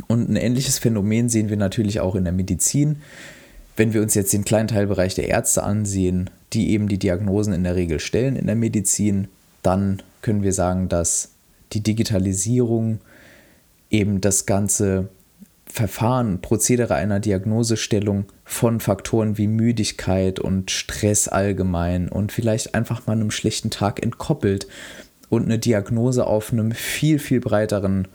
Und 0.09 0.29
ein 0.29 0.37
ähnliches 0.37 0.79
Phänomen 0.79 1.29
sehen 1.29 1.49
wir 1.49 1.57
natürlich 1.57 2.01
auch 2.01 2.17
in 2.17 2.25
der 2.25 2.33
Medizin. 2.33 3.03
Wenn 3.77 3.95
wir 3.95 4.03
uns 4.03 4.15
jetzt 4.15 4.33
den 4.33 4.45
kleinen 4.45 4.69
Teilbereich 4.69 5.15
der 5.15 5.29
Ärzte 5.29 5.62
ansehen, 5.62 6.29
die 6.53 6.71
eben 6.71 6.88
die 6.88 6.99
Diagnosen 6.99 7.53
in 7.53 7.65
der 7.65 7.77
Regel 7.77 8.01
stellen 8.01 8.37
in 8.37 8.47
der 8.47 8.57
Medizin, 8.57 9.29
dann 9.62 10.03
können 10.23 10.43
wir 10.43 10.53
sagen, 10.53 10.88
dass 10.88 11.31
die 11.73 11.83
Digitalisierung 11.83 12.99
eben 13.92 14.20
das 14.20 14.46
Ganze 14.46 15.11
Verfahren, 15.66 16.42
Prozedere 16.42 16.96
einer 16.96 17.20
Diagnosestellung 17.20 18.26
von 18.44 18.81
Faktoren 18.81 19.38
wie 19.38 19.46
Müdigkeit 19.46 20.38
und 20.38 20.70
Stress 20.70 21.28
allgemein 21.28 22.09
und 22.09 22.31
vielleicht 22.31 22.74
einfach 22.74 23.07
mal 23.07 23.14
einem 23.14 23.31
schlechten 23.31 23.70
Tag 23.70 24.02
entkoppelt 24.02 24.66
und 25.31 25.44
eine 25.44 25.59
Diagnose 25.59 26.26
auf 26.26 26.52
einem 26.52 26.72
viel, 26.72 27.18
viel 27.18 27.40
breiteren 27.40 28.07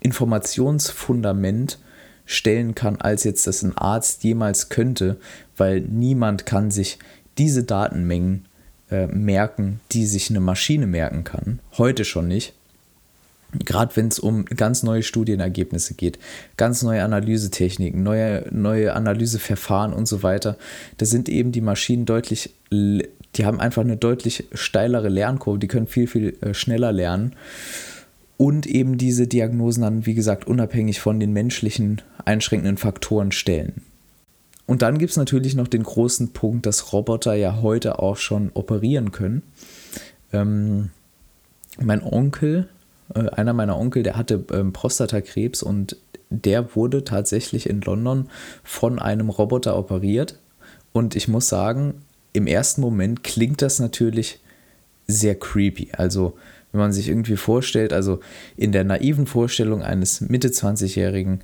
Informationsfundament 0.00 1.78
stellen 2.24 2.74
kann, 2.74 2.96
als 2.96 3.24
jetzt 3.24 3.46
das 3.46 3.62
ein 3.62 3.76
Arzt 3.76 4.24
jemals 4.24 4.70
könnte, 4.70 5.18
weil 5.56 5.80
niemand 5.80 6.46
kann 6.46 6.70
sich 6.70 6.98
diese 7.36 7.62
Datenmengen 7.62 8.46
äh, 8.90 9.06
merken, 9.06 9.80
die 9.92 10.06
sich 10.06 10.30
eine 10.30 10.40
Maschine 10.40 10.86
merken 10.86 11.24
kann. 11.24 11.60
Heute 11.76 12.06
schon 12.06 12.28
nicht. 12.28 12.55
Gerade 13.52 13.94
wenn 13.96 14.08
es 14.08 14.18
um 14.18 14.44
ganz 14.44 14.82
neue 14.82 15.02
Studienergebnisse 15.02 15.94
geht, 15.94 16.18
ganz 16.56 16.82
neue 16.82 17.02
Analysetechniken, 17.02 18.02
neue, 18.02 18.46
neue 18.50 18.94
Analyseverfahren 18.94 19.92
und 19.92 20.06
so 20.06 20.22
weiter, 20.22 20.56
da 20.98 21.06
sind 21.06 21.28
eben 21.28 21.52
die 21.52 21.60
Maschinen 21.60 22.06
deutlich, 22.06 22.54
die 22.70 23.44
haben 23.44 23.60
einfach 23.60 23.82
eine 23.82 23.96
deutlich 23.96 24.44
steilere 24.52 25.08
Lernkurve, 25.08 25.58
die 25.58 25.68
können 25.68 25.86
viel, 25.86 26.06
viel 26.06 26.36
äh, 26.40 26.54
schneller 26.54 26.92
lernen 26.92 27.34
und 28.36 28.66
eben 28.66 28.98
diese 28.98 29.26
Diagnosen 29.26 29.82
dann, 29.82 30.06
wie 30.06 30.14
gesagt, 30.14 30.46
unabhängig 30.46 31.00
von 31.00 31.20
den 31.20 31.32
menschlichen 31.32 32.02
einschränkenden 32.24 32.76
Faktoren 32.76 33.32
stellen. 33.32 33.82
Und 34.66 34.82
dann 34.82 34.98
gibt 34.98 35.12
es 35.12 35.16
natürlich 35.16 35.54
noch 35.54 35.68
den 35.68 35.84
großen 35.84 36.32
Punkt, 36.32 36.66
dass 36.66 36.92
Roboter 36.92 37.34
ja 37.34 37.62
heute 37.62 38.00
auch 38.00 38.16
schon 38.16 38.50
operieren 38.54 39.12
können. 39.12 39.42
Ähm, 40.32 40.90
mein 41.80 42.02
Onkel 42.02 42.68
äh, 43.14 43.28
einer 43.30 43.52
meiner 43.52 43.78
Onkel, 43.78 44.02
der 44.02 44.16
hatte 44.16 44.44
ähm, 44.52 44.72
Prostatakrebs 44.72 45.62
und 45.62 45.96
der 46.30 46.74
wurde 46.74 47.04
tatsächlich 47.04 47.68
in 47.68 47.80
London 47.80 48.28
von 48.64 48.98
einem 48.98 49.28
Roboter 49.28 49.78
operiert. 49.78 50.38
Und 50.92 51.14
ich 51.14 51.28
muss 51.28 51.48
sagen, 51.48 52.02
im 52.32 52.46
ersten 52.46 52.80
Moment 52.80 53.22
klingt 53.22 53.62
das 53.62 53.78
natürlich 53.78 54.40
sehr 55.06 55.36
creepy. 55.36 55.90
Also 55.92 56.36
wenn 56.72 56.80
man 56.80 56.92
sich 56.92 57.08
irgendwie 57.08 57.36
vorstellt, 57.36 57.92
also 57.92 58.20
in 58.56 58.72
der 58.72 58.84
naiven 58.84 59.26
Vorstellung 59.26 59.82
eines 59.82 60.20
Mitte 60.20 60.48
20-Jährigen 60.48 61.40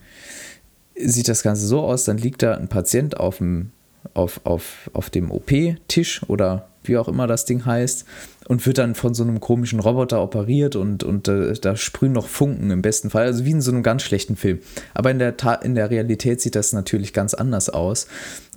sieht 0.97 1.29
das 1.29 1.43
Ganze 1.43 1.67
so 1.67 1.81
aus, 1.81 2.05
dann 2.05 2.19
liegt 2.19 2.43
da 2.43 2.55
ein 2.55 2.69
Patient 2.69 3.19
auf 3.19 3.39
dem, 3.39 3.71
auf, 4.15 4.41
auf, 4.45 4.91
auf 4.93 5.11
dem 5.11 5.31
OP-Tisch 5.31 6.23
oder 6.29 6.69
wie 6.85 6.97
auch 6.97 7.09
immer 7.09 7.27
das 7.27 7.45
Ding 7.45 7.65
heißt, 7.65 8.05
und 8.49 8.67
wird 8.67 8.79
dann 8.79 8.95
von 8.95 9.15
so 9.15 9.23
einem 9.23 9.41
komischen 9.41 9.81
Roboter 9.81 10.23
operiert 10.23 10.77
und, 10.77 11.05
und 11.05 11.29
äh, 11.29 11.55
da 11.55 11.77
sprühen 11.77 12.13
noch 12.13 12.27
Funken 12.27 12.71
im 12.71 12.83
besten 12.83 13.11
Fall, 13.11 13.27
also 13.27 13.45
wie 13.45 13.53
in 13.53 13.61
so 13.61 13.71
einem 13.71 13.83
ganz 13.83 14.03
schlechten 14.03 14.37
Film. 14.37 14.59
Aber 14.95 15.11
in 15.11 15.19
der, 15.19 15.35
in 15.63 15.75
der 15.75 15.91
Realität 15.91 16.41
sieht 16.41 16.57
das 16.57 16.73
natürlich 16.73 17.13
ganz 17.13 17.35
anders 17.35 17.71
aus. 17.71 18.09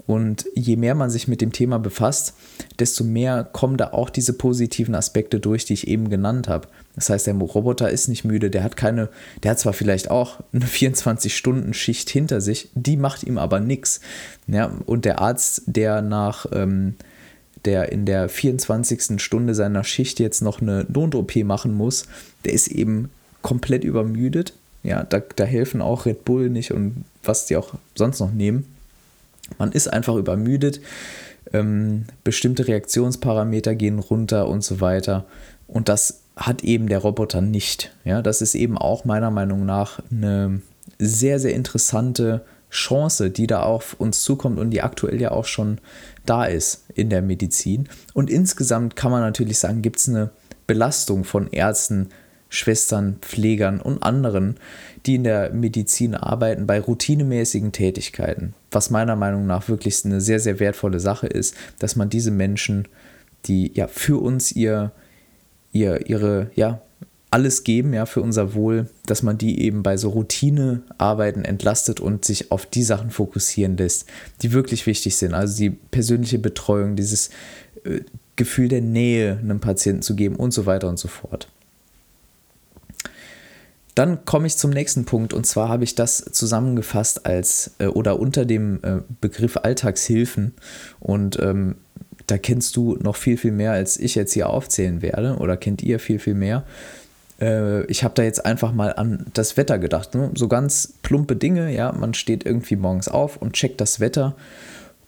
Und 0.07 0.45
je 0.55 0.75
mehr 0.75 0.95
man 0.95 1.09
sich 1.09 1.27
mit 1.27 1.41
dem 1.41 1.51
Thema 1.51 1.79
befasst, 1.79 2.33
desto 2.79 3.03
mehr 3.03 3.43
kommen 3.43 3.77
da 3.77 3.91
auch 3.91 4.09
diese 4.09 4.33
positiven 4.33 4.95
Aspekte 4.95 5.39
durch, 5.39 5.65
die 5.65 5.73
ich 5.73 5.87
eben 5.87 6.09
genannt 6.09 6.47
habe. 6.47 6.67
Das 6.95 7.09
heißt, 7.09 7.27
der 7.27 7.35
Roboter 7.35 7.89
ist 7.89 8.07
nicht 8.07 8.23
müde, 8.23 8.49
der 8.49 8.63
hat 8.63 8.77
keine, 8.77 9.09
der 9.43 9.51
hat 9.51 9.59
zwar 9.59 9.73
vielleicht 9.73 10.09
auch 10.09 10.39
eine 10.53 10.65
24-Stunden-Schicht 10.65 12.09
hinter 12.09 12.39
sich, 12.41 12.69
die 12.73 12.97
macht 12.97 13.23
ihm 13.23 13.37
aber 13.37 13.59
nichts. 13.59 13.99
Ja, 14.47 14.71
und 14.85 15.05
der 15.05 15.19
Arzt, 15.19 15.63
der 15.65 16.01
nach 16.01 16.45
ähm, 16.53 16.95
der 17.65 17.91
in 17.91 18.05
der 18.05 18.29
24. 18.29 19.21
Stunde 19.21 19.55
seiner 19.55 19.83
Schicht 19.83 20.19
jetzt 20.19 20.41
noch 20.41 20.61
eine 20.61 20.85
Not-OP 20.87 21.35
machen 21.37 21.73
muss, 21.73 22.05
der 22.43 22.53
ist 22.53 22.67
eben 22.67 23.09
komplett 23.41 23.83
übermüdet. 23.83 24.53
Ja, 24.83 25.03
da, 25.03 25.21
da 25.35 25.43
helfen 25.43 25.81
auch 25.81 26.05
Red 26.05 26.25
Bull 26.25 26.49
nicht 26.49 26.71
und 26.71 27.05
was 27.23 27.47
die 27.47 27.57
auch 27.57 27.73
sonst 27.95 28.19
noch 28.19 28.31
nehmen. 28.31 28.65
Man 29.57 29.71
ist 29.71 29.87
einfach 29.87 30.15
übermüdet. 30.15 30.79
Ähm, 31.53 32.05
bestimmte 32.23 32.67
Reaktionsparameter 32.67 33.75
gehen 33.75 33.99
runter 33.99 34.47
und 34.47 34.63
so 34.63 34.81
weiter. 34.81 35.25
Und 35.67 35.89
das 35.89 36.21
hat 36.35 36.63
eben 36.63 36.87
der 36.87 36.99
Roboter 36.99 37.41
nicht. 37.41 37.91
Ja, 38.03 38.21
das 38.21 38.41
ist 38.41 38.55
eben 38.55 38.77
auch 38.77 39.05
meiner 39.05 39.31
Meinung 39.31 39.65
nach 39.65 39.99
eine 40.11 40.61
sehr, 40.99 41.39
sehr 41.39 41.53
interessante 41.53 42.41
Chance, 42.75 43.29
die 43.29 43.47
da 43.47 43.63
auf 43.63 43.95
uns 43.99 44.21
zukommt 44.21 44.59
und 44.59 44.71
die 44.71 44.81
aktuell 44.81 45.19
ja 45.19 45.31
auch 45.31 45.45
schon 45.45 45.79
da 46.25 46.45
ist 46.45 46.85
in 46.93 47.09
der 47.09 47.21
Medizin. 47.21 47.89
Und 48.13 48.29
insgesamt 48.29 48.95
kann 48.95 49.11
man 49.11 49.21
natürlich 49.21 49.59
sagen, 49.59 49.81
gibt 49.81 49.97
es 49.97 50.09
eine 50.09 50.31
Belastung 50.67 51.23
von 51.23 51.47
Ärzten, 51.51 52.09
Schwestern, 52.49 53.17
Pflegern 53.21 53.81
und 53.81 54.03
anderen, 54.03 54.57
die 55.05 55.15
in 55.15 55.23
der 55.23 55.51
Medizin 55.51 56.15
arbeiten, 56.15 56.67
bei 56.67 56.79
routinemäßigen 56.79 57.71
Tätigkeiten. 57.71 58.53
Was 58.71 58.89
meiner 58.89 59.15
Meinung 59.15 59.45
nach 59.45 59.67
wirklich 59.67 60.05
eine 60.05 60.21
sehr, 60.21 60.39
sehr 60.39 60.59
wertvolle 60.59 60.99
Sache 60.99 61.27
ist, 61.27 61.55
dass 61.79 61.95
man 61.95 62.09
diese 62.09 62.31
Menschen, 62.31 62.87
die 63.45 63.71
ja 63.73 63.87
für 63.87 64.21
uns 64.21 64.51
ihr, 64.51 64.91
ihr 65.71 66.09
ihre, 66.09 66.49
ja, 66.55 66.81
alles 67.35 67.65
geben, 67.65 67.93
ja, 67.93 68.05
für 68.05 68.21
unser 68.21 68.53
Wohl, 68.53 68.87
dass 69.07 69.21
man 69.21 69.37
die 69.37 69.61
eben 69.61 69.83
bei 69.83 69.97
so 69.97 70.07
Routinearbeiten 70.07 71.43
entlastet 71.43 71.99
und 71.99 72.23
sich 72.23 72.49
auf 72.49 72.65
die 72.65 72.81
Sachen 72.83 73.09
fokussieren 73.09 73.75
lässt, 73.75 74.05
die 74.41 74.53
wirklich 74.53 74.87
wichtig 74.87 75.17
sind. 75.17 75.33
Also 75.33 75.57
die 75.57 75.69
persönliche 75.69 76.39
Betreuung, 76.39 76.95
dieses 76.95 77.31
äh, 77.83 77.99
Gefühl 78.37 78.69
der 78.69 78.79
Nähe 78.79 79.37
einem 79.37 79.59
Patienten 79.59 80.01
zu 80.01 80.15
geben 80.15 80.37
und 80.37 80.51
so 80.51 80.65
weiter 80.65 80.87
und 80.87 80.97
so 80.97 81.09
fort. 81.09 81.49
Dann 83.95 84.23
komme 84.23 84.47
ich 84.47 84.55
zum 84.55 84.71
nächsten 84.71 85.03
Punkt 85.03 85.33
und 85.33 85.45
zwar 85.45 85.67
habe 85.67 85.83
ich 85.83 85.93
das 85.93 86.23
zusammengefasst 86.31 87.25
als 87.25 87.71
äh, 87.79 87.87
oder 87.87 88.17
unter 88.17 88.45
dem 88.45 88.79
äh, 88.81 89.01
Begriff 89.19 89.57
Alltagshilfen 89.57 90.53
und 91.01 91.37
ähm, 91.41 91.75
da 92.27 92.37
kennst 92.37 92.77
du 92.77 92.95
noch 92.95 93.17
viel, 93.17 93.35
viel 93.35 93.51
mehr, 93.51 93.73
als 93.73 93.97
ich 93.97 94.15
jetzt 94.15 94.31
hier 94.31 94.49
aufzählen 94.49 95.01
werde 95.01 95.35
oder 95.35 95.57
kennt 95.57 95.83
ihr 95.83 95.99
viel, 95.99 96.19
viel 96.19 96.33
mehr 96.33 96.63
äh, 97.39 97.85
ich 97.85 98.03
habe 98.03 98.13
da 98.13 98.23
jetzt 98.23 98.45
einfach 98.45 98.71
mal 98.71 98.93
an 98.93 99.25
das 99.33 99.57
Wetter 99.57 99.79
gedacht. 99.79 100.15
Ne? 100.15 100.31
So 100.35 100.47
ganz 100.47 100.93
plumpe 101.01 101.35
Dinge, 101.35 101.73
ja, 101.73 101.91
man 101.91 102.13
steht 102.13 102.45
irgendwie 102.45 102.75
morgens 102.75 103.07
auf 103.07 103.37
und 103.37 103.53
checkt 103.53 103.81
das 103.81 103.99
Wetter 103.99 104.35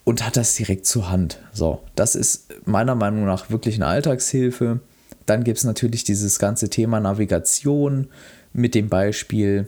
und 0.04 0.26
hat 0.26 0.38
das 0.38 0.56
direkt 0.56 0.86
zur 0.86 1.10
Hand. 1.10 1.40
So, 1.54 1.82
das 1.96 2.16
ist 2.16 2.48
meiner 2.66 2.96
Meinung 2.96 3.26
nach 3.26 3.50
wirklich 3.50 3.76
eine 3.76 3.88
Alltagshilfe. 3.88 4.80
Dann 5.26 5.44
gibt 5.44 5.58
es 5.58 5.64
natürlich 5.66 6.04
dieses 6.04 6.40
ganze 6.40 6.70
Thema 6.70 7.00
Navigation 7.00 8.08
mit 8.54 8.74
dem 8.74 8.90
Beispiel, 8.90 9.68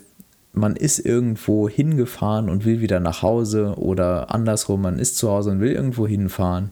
man 0.52 0.76
ist 0.76 1.00
irgendwo 1.00 1.70
hingefahren 1.70 2.50
und 2.50 2.66
will 2.66 2.82
wieder 2.82 3.00
nach 3.00 3.22
Hause 3.22 3.76
oder 3.78 4.34
andersrum, 4.34 4.82
man 4.82 4.98
ist 5.00 5.18
zu 5.18 5.30
Hause 5.30 5.52
und 5.52 5.60
will 5.60 5.72
irgendwo 5.72 6.08
hinfahren. 6.08 6.72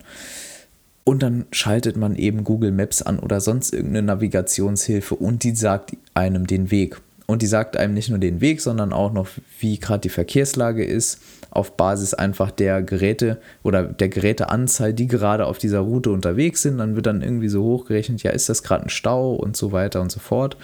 Und 1.08 1.24
dann 1.24 1.46
schaltet 1.52 1.96
man 1.96 2.17
eben 2.17 2.43
Google 2.43 2.74
Maps 2.74 3.02
an 3.02 3.17
oder 3.20 3.39
sonst 3.39 3.74
irgendeine 3.74 4.08
Navigationshilfe 4.08 5.15
und 5.15 5.43
die 5.43 5.56
sagt 5.56 5.93
einem 6.13 6.48
den 6.48 6.70
Weg. 6.70 7.00
Und 7.26 7.41
die 7.41 7.48
sagt 7.48 7.78
einem 7.78 7.93
nicht 7.93 8.10
nur 8.10 8.20
den 8.20 8.41
Weg, 8.41 8.60
sondern 8.60 8.91
auch 8.91 9.13
noch, 9.13 9.30
wie 9.62 9.80
gerade 9.80 10.02
die 10.02 10.10
Verkehrslage 10.10 10.84
ist, 10.84 11.22
auf 11.50 11.78
Basis 11.78 12.13
einfach 12.13 12.52
der 12.52 12.84
Geräte 12.84 13.38
oder 13.63 13.84
der 13.84 14.10
Geräteanzahl, 14.10 14.93
die 14.93 15.08
gerade 15.08 15.46
auf 15.46 15.58
dieser 15.58 15.80
Route 15.80 16.12
unterwegs 16.12 16.63
sind. 16.63 16.80
Dann 16.80 16.98
wird 16.98 17.06
dann 17.06 17.22
irgendwie 17.22 17.48
so 17.48 17.63
hochgerechnet, 17.63 18.22
ja, 18.24 18.32
ist 18.32 18.50
das 18.50 18.62
gerade 18.62 18.84
ein 18.84 18.89
Stau 18.89 19.34
und 19.34 19.56
so 19.56 19.72
weiter 19.72 20.02
und 20.02 20.12
so 20.12 20.20
fort. 20.20 20.58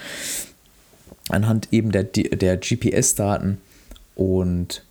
Anhand 1.29 1.69
eben 1.71 1.93
der, 1.93 2.03
der 2.03 2.57
GPS-Daten. 2.57 3.59
Und 4.15 4.83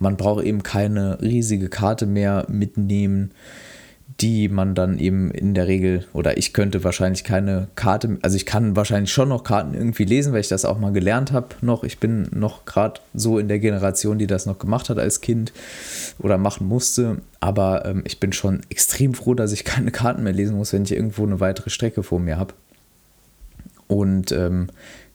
man 0.00 0.16
braucht 0.16 0.44
eben 0.44 0.64
keine 0.64 1.22
riesige 1.22 1.68
Karte 1.68 2.06
mehr 2.06 2.46
mitnehmen 2.48 3.30
die 4.20 4.48
man 4.48 4.74
dann 4.74 4.98
eben 4.98 5.30
in 5.30 5.54
der 5.54 5.68
Regel, 5.68 6.06
oder 6.14 6.38
ich 6.38 6.54
könnte 6.54 6.82
wahrscheinlich 6.82 7.24
keine 7.24 7.68
Karte, 7.76 8.18
also 8.22 8.36
ich 8.36 8.46
kann 8.46 8.74
wahrscheinlich 8.74 9.12
schon 9.12 9.28
noch 9.28 9.44
Karten 9.44 9.74
irgendwie 9.74 10.04
lesen, 10.04 10.32
weil 10.32 10.40
ich 10.40 10.48
das 10.48 10.64
auch 10.64 10.78
mal 10.78 10.92
gelernt 10.92 11.30
habe 11.30 11.48
noch. 11.60 11.84
Ich 11.84 11.98
bin 11.98 12.26
noch 12.32 12.64
gerade 12.64 13.00
so 13.12 13.38
in 13.38 13.48
der 13.48 13.58
Generation, 13.58 14.18
die 14.18 14.26
das 14.26 14.46
noch 14.46 14.58
gemacht 14.58 14.88
hat 14.88 14.98
als 14.98 15.20
Kind 15.20 15.52
oder 16.18 16.38
machen 16.38 16.66
musste. 16.66 17.18
Aber 17.38 17.84
ähm, 17.84 18.02
ich 18.06 18.18
bin 18.18 18.32
schon 18.32 18.62
extrem 18.70 19.12
froh, 19.12 19.34
dass 19.34 19.52
ich 19.52 19.64
keine 19.66 19.90
Karten 19.90 20.22
mehr 20.22 20.32
lesen 20.32 20.56
muss, 20.56 20.72
wenn 20.72 20.84
ich 20.84 20.92
irgendwo 20.92 21.24
eine 21.24 21.38
weitere 21.38 21.70
Strecke 21.70 22.02
vor 22.02 22.18
mir 22.18 22.38
habe. 22.38 22.54
Und 23.88 24.32
ähm, 24.32 24.68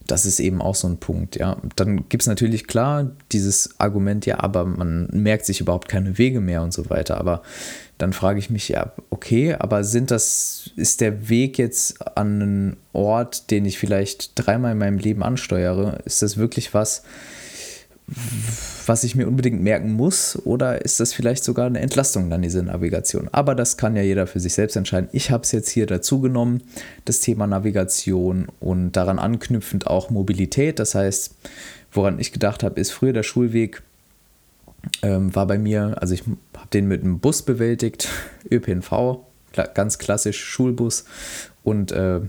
das 0.07 0.25
ist 0.25 0.39
eben 0.39 0.61
auch 0.61 0.75
so 0.75 0.87
ein 0.87 0.97
Punkt, 0.97 1.35
ja. 1.35 1.57
Dann 1.75 2.09
gibt 2.09 2.23
es 2.23 2.27
natürlich 2.27 2.67
klar 2.67 3.11
dieses 3.31 3.79
Argument, 3.79 4.25
ja, 4.25 4.39
aber 4.39 4.65
man 4.65 5.07
merkt 5.11 5.45
sich 5.45 5.61
überhaupt 5.61 5.87
keine 5.87 6.17
Wege 6.17 6.41
mehr 6.41 6.61
und 6.61 6.73
so 6.73 6.89
weiter. 6.89 7.17
Aber 7.17 7.41
dann 7.97 8.13
frage 8.13 8.39
ich 8.39 8.49
mich, 8.49 8.69
ja, 8.69 8.91
okay, 9.09 9.55
aber 9.57 9.83
sind 9.83 10.11
das, 10.11 10.71
ist 10.75 11.01
der 11.01 11.29
Weg 11.29 11.57
jetzt 11.57 12.17
an 12.17 12.41
einen 12.41 12.77
Ort, 12.91 13.49
den 13.51 13.65
ich 13.65 13.79
vielleicht 13.79 14.31
dreimal 14.35 14.73
in 14.73 14.77
meinem 14.77 14.97
Leben 14.97 15.23
ansteuere, 15.23 15.99
ist 16.05 16.21
das 16.21 16.37
wirklich 16.37 16.73
was, 16.73 17.03
was 18.85 19.03
ich 19.03 19.15
mir 19.15 19.27
unbedingt 19.27 19.61
merken 19.61 19.93
muss 19.93 20.37
oder 20.45 20.83
ist 20.83 20.99
das 20.99 21.13
vielleicht 21.13 21.43
sogar 21.43 21.67
eine 21.67 21.79
Entlastung 21.79 22.29
dann 22.29 22.41
diese 22.41 22.63
Navigation? 22.63 23.29
Aber 23.31 23.55
das 23.55 23.77
kann 23.77 23.95
ja 23.95 24.01
jeder 24.01 24.27
für 24.27 24.39
sich 24.39 24.53
selbst 24.53 24.75
entscheiden. 24.75 25.09
Ich 25.11 25.31
habe 25.31 25.43
es 25.43 25.51
jetzt 25.51 25.69
hier 25.69 25.85
dazu 25.85 26.19
genommen, 26.19 26.61
das 27.05 27.19
Thema 27.19 27.47
Navigation 27.47 28.47
und 28.59 28.93
daran 28.93 29.19
anknüpfend 29.19 29.87
auch 29.87 30.09
Mobilität. 30.09 30.79
Das 30.79 30.95
heißt, 30.95 31.35
woran 31.91 32.19
ich 32.19 32.31
gedacht 32.31 32.63
habe, 32.63 32.79
ist 32.79 32.91
früher 32.91 33.13
der 33.13 33.23
Schulweg 33.23 33.81
ähm, 35.01 35.33
war 35.33 35.47
bei 35.47 35.57
mir, 35.57 35.95
also 35.99 36.13
ich 36.13 36.23
habe 36.55 36.67
den 36.73 36.87
mit 36.87 37.01
einem 37.03 37.19
Bus 37.19 37.41
bewältigt, 37.41 38.09
ÖPNV, 38.51 39.19
ganz 39.73 39.97
klassisch 39.97 40.43
Schulbus. 40.43 41.05
Und 41.63 41.91
äh, 41.91 42.19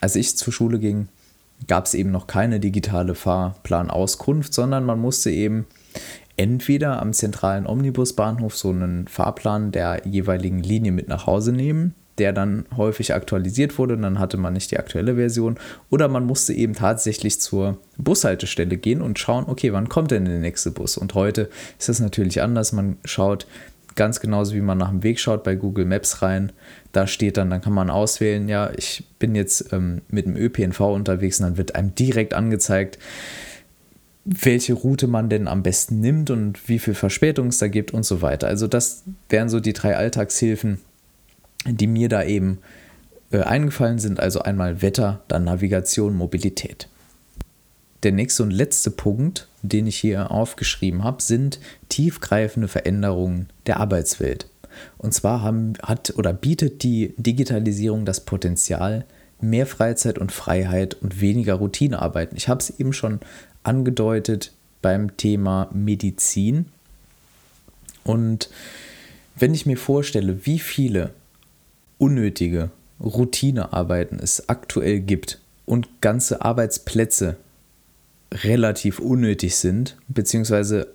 als 0.00 0.16
ich 0.16 0.36
zur 0.36 0.52
Schule 0.52 0.78
ging, 0.78 1.08
gab 1.66 1.86
es 1.86 1.94
eben 1.94 2.10
noch 2.10 2.26
keine 2.26 2.60
digitale 2.60 3.14
Fahrplanauskunft, 3.14 4.52
sondern 4.52 4.84
man 4.84 5.00
musste 5.00 5.30
eben 5.30 5.66
entweder 6.36 7.00
am 7.00 7.12
zentralen 7.12 7.66
Omnibusbahnhof 7.66 8.56
so 8.56 8.70
einen 8.70 9.06
Fahrplan 9.08 9.72
der 9.72 10.02
jeweiligen 10.06 10.62
Linie 10.62 10.92
mit 10.92 11.08
nach 11.08 11.26
Hause 11.26 11.52
nehmen 11.52 11.94
der 12.18 12.32
dann 12.32 12.66
häufig 12.76 13.14
aktualisiert 13.14 13.78
wurde 13.78 13.96
dann 13.96 14.18
hatte 14.18 14.36
man 14.36 14.52
nicht 14.52 14.70
die 14.70 14.78
aktuelle 14.78 15.16
Version. 15.16 15.58
Oder 15.90 16.08
man 16.08 16.26
musste 16.26 16.52
eben 16.52 16.74
tatsächlich 16.74 17.40
zur 17.40 17.78
Bushaltestelle 17.96 18.76
gehen 18.76 19.00
und 19.00 19.18
schauen, 19.18 19.44
okay, 19.48 19.72
wann 19.72 19.88
kommt 19.88 20.10
denn 20.10 20.24
der 20.24 20.38
nächste 20.38 20.70
Bus? 20.70 20.96
Und 20.96 21.14
heute 21.14 21.48
ist 21.78 21.88
das 21.88 22.00
natürlich 22.00 22.42
anders. 22.42 22.72
Man 22.72 22.98
schaut 23.04 23.46
ganz 23.94 24.20
genauso, 24.20 24.54
wie 24.54 24.60
man 24.60 24.78
nach 24.78 24.90
dem 24.90 25.02
Weg 25.02 25.20
schaut, 25.20 25.44
bei 25.44 25.54
Google 25.54 25.84
Maps 25.84 26.22
rein. 26.22 26.52
Da 26.92 27.06
steht 27.06 27.36
dann, 27.36 27.50
dann 27.50 27.60
kann 27.60 27.72
man 27.72 27.90
auswählen, 27.90 28.48
ja, 28.48 28.70
ich 28.76 29.04
bin 29.18 29.34
jetzt 29.34 29.72
ähm, 29.72 30.02
mit 30.08 30.26
dem 30.26 30.36
ÖPNV 30.36 30.80
unterwegs 30.80 31.40
und 31.40 31.46
dann 31.46 31.56
wird 31.56 31.74
einem 31.74 31.94
direkt 31.94 32.34
angezeigt, 32.34 32.98
welche 34.24 34.74
Route 34.74 35.08
man 35.08 35.28
denn 35.28 35.48
am 35.48 35.62
besten 35.62 36.00
nimmt 36.00 36.30
und 36.30 36.68
wie 36.68 36.78
viel 36.78 36.94
Verspätung 36.94 37.48
es 37.48 37.58
da 37.58 37.68
gibt 37.68 37.92
und 37.92 38.04
so 38.04 38.22
weiter. 38.22 38.46
Also 38.46 38.68
das 38.68 39.02
wären 39.28 39.48
so 39.48 39.58
die 39.58 39.72
drei 39.72 39.96
Alltagshilfen, 39.96 40.78
die 41.66 41.86
mir 41.86 42.08
da 42.08 42.22
eben 42.22 42.58
äh, 43.32 43.40
eingefallen 43.40 43.98
sind. 43.98 44.20
Also 44.20 44.40
einmal 44.42 44.80
Wetter, 44.82 45.22
dann 45.28 45.44
Navigation, 45.44 46.14
Mobilität. 46.14 46.88
Der 48.02 48.12
nächste 48.12 48.42
und 48.42 48.50
letzte 48.50 48.90
Punkt, 48.90 49.48
den 49.62 49.86
ich 49.86 49.96
hier 49.96 50.30
aufgeschrieben 50.30 51.04
habe, 51.04 51.22
sind 51.22 51.60
tiefgreifende 51.88 52.68
Veränderungen 52.68 53.48
der 53.66 53.78
Arbeitswelt. 53.78 54.48
Und 54.98 55.14
zwar 55.14 55.42
haben, 55.42 55.74
hat 55.82 56.14
oder 56.16 56.32
bietet 56.32 56.82
die 56.82 57.14
Digitalisierung 57.16 58.04
das 58.04 58.20
Potenzial, 58.20 59.04
mehr 59.40 59.66
Freizeit 59.66 60.18
und 60.18 60.32
Freiheit 60.32 60.94
und 60.94 61.20
weniger 61.20 61.54
Routinearbeiten. 61.54 62.36
Ich 62.36 62.48
habe 62.48 62.60
es 62.60 62.70
eben 62.70 62.92
schon 62.92 63.20
angedeutet 63.62 64.52
beim 64.80 65.16
Thema 65.16 65.68
Medizin. 65.72 66.66
Und 68.02 68.50
wenn 69.36 69.54
ich 69.54 69.66
mir 69.66 69.76
vorstelle, 69.76 70.44
wie 70.44 70.58
viele 70.58 71.10
unnötige 71.98 72.70
Routinearbeiten 73.00 74.18
es 74.18 74.48
aktuell 74.48 75.00
gibt 75.00 75.38
und 75.66 76.00
ganze 76.00 76.42
Arbeitsplätze 76.42 77.36
relativ 78.32 78.98
unnötig 78.98 79.56
sind, 79.56 79.96
beziehungsweise 80.08 80.88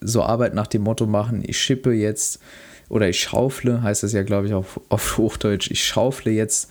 so 0.00 0.22
Arbeit 0.22 0.54
nach 0.54 0.66
dem 0.66 0.82
Motto 0.82 1.06
machen, 1.06 1.42
ich 1.44 1.58
schippe 1.58 1.92
jetzt 1.92 2.40
oder 2.88 3.08
ich 3.08 3.20
schaufle, 3.20 3.82
heißt 3.82 4.02
das 4.02 4.12
ja, 4.12 4.22
glaube 4.22 4.46
ich, 4.46 4.54
auf, 4.54 4.80
auf 4.88 5.18
Hochdeutsch, 5.18 5.70
ich 5.70 5.84
schaufle 5.84 6.32
jetzt 6.32 6.70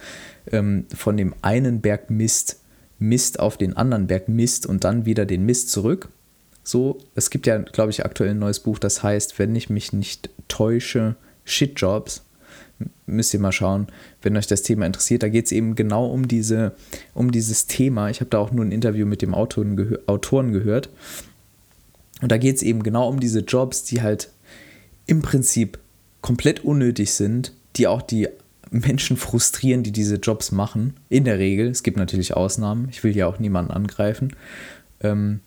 ähm, 0.51 0.85
von 0.95 1.17
dem 1.17 1.33
einen 1.41 1.81
Berg 1.81 2.09
Mist, 2.09 2.59
Mist 2.99 3.39
auf 3.39 3.57
den 3.57 3.75
anderen 3.75 4.07
Berg 4.07 4.27
Mist 4.29 4.65
und 4.65 4.83
dann 4.83 5.05
wieder 5.05 5.25
den 5.25 5.45
Mist 5.45 5.69
zurück. 5.69 6.09
So, 6.63 6.99
es 7.15 7.31
gibt 7.31 7.47
ja, 7.47 7.57
glaube 7.57 7.89
ich, 7.89 8.05
aktuell 8.05 8.31
ein 8.31 8.39
neues 8.39 8.59
Buch, 8.59 8.77
das 8.77 9.01
heißt, 9.01 9.39
wenn 9.39 9.55
ich 9.55 9.69
mich 9.69 9.93
nicht 9.93 10.29
täusche, 10.47 11.15
Shitjobs. 11.43 12.23
Müsst 13.05 13.33
ihr 13.33 13.39
mal 13.39 13.51
schauen, 13.51 13.87
wenn 14.21 14.37
euch 14.37 14.47
das 14.47 14.63
Thema 14.63 14.85
interessiert. 14.85 15.23
Da 15.23 15.29
geht 15.29 15.45
es 15.45 15.51
eben 15.51 15.75
genau 15.75 16.07
um, 16.07 16.27
diese, 16.27 16.73
um 17.13 17.31
dieses 17.31 17.67
Thema. 17.67 18.09
Ich 18.09 18.19
habe 18.19 18.29
da 18.29 18.39
auch 18.39 18.51
nur 18.51 18.65
ein 18.65 18.71
Interview 18.71 19.05
mit 19.05 19.21
dem 19.21 19.33
Autoren, 19.33 19.75
gehör, 19.75 19.99
Autoren 20.07 20.51
gehört. 20.51 20.89
Und 22.21 22.31
da 22.31 22.37
geht 22.37 22.55
es 22.55 22.63
eben 22.63 22.83
genau 22.83 23.09
um 23.09 23.19
diese 23.19 23.39
Jobs, 23.39 23.83
die 23.83 24.01
halt 24.01 24.29
im 25.07 25.21
Prinzip 25.21 25.79
komplett 26.21 26.63
unnötig 26.63 27.13
sind, 27.13 27.53
die 27.75 27.87
auch 27.87 28.01
die 28.01 28.27
Menschen 28.69 29.17
frustrieren, 29.17 29.83
die 29.83 29.91
diese 29.91 30.15
Jobs 30.15 30.51
machen. 30.51 30.93
In 31.09 31.25
der 31.25 31.39
Regel. 31.39 31.67
Es 31.67 31.83
gibt 31.83 31.97
natürlich 31.97 32.35
Ausnahmen. 32.35 32.87
Ich 32.89 33.03
will 33.03 33.15
ja 33.15 33.27
auch 33.27 33.39
niemanden 33.39 33.71
angreifen. 33.71 34.35
Ähm, 35.01 35.41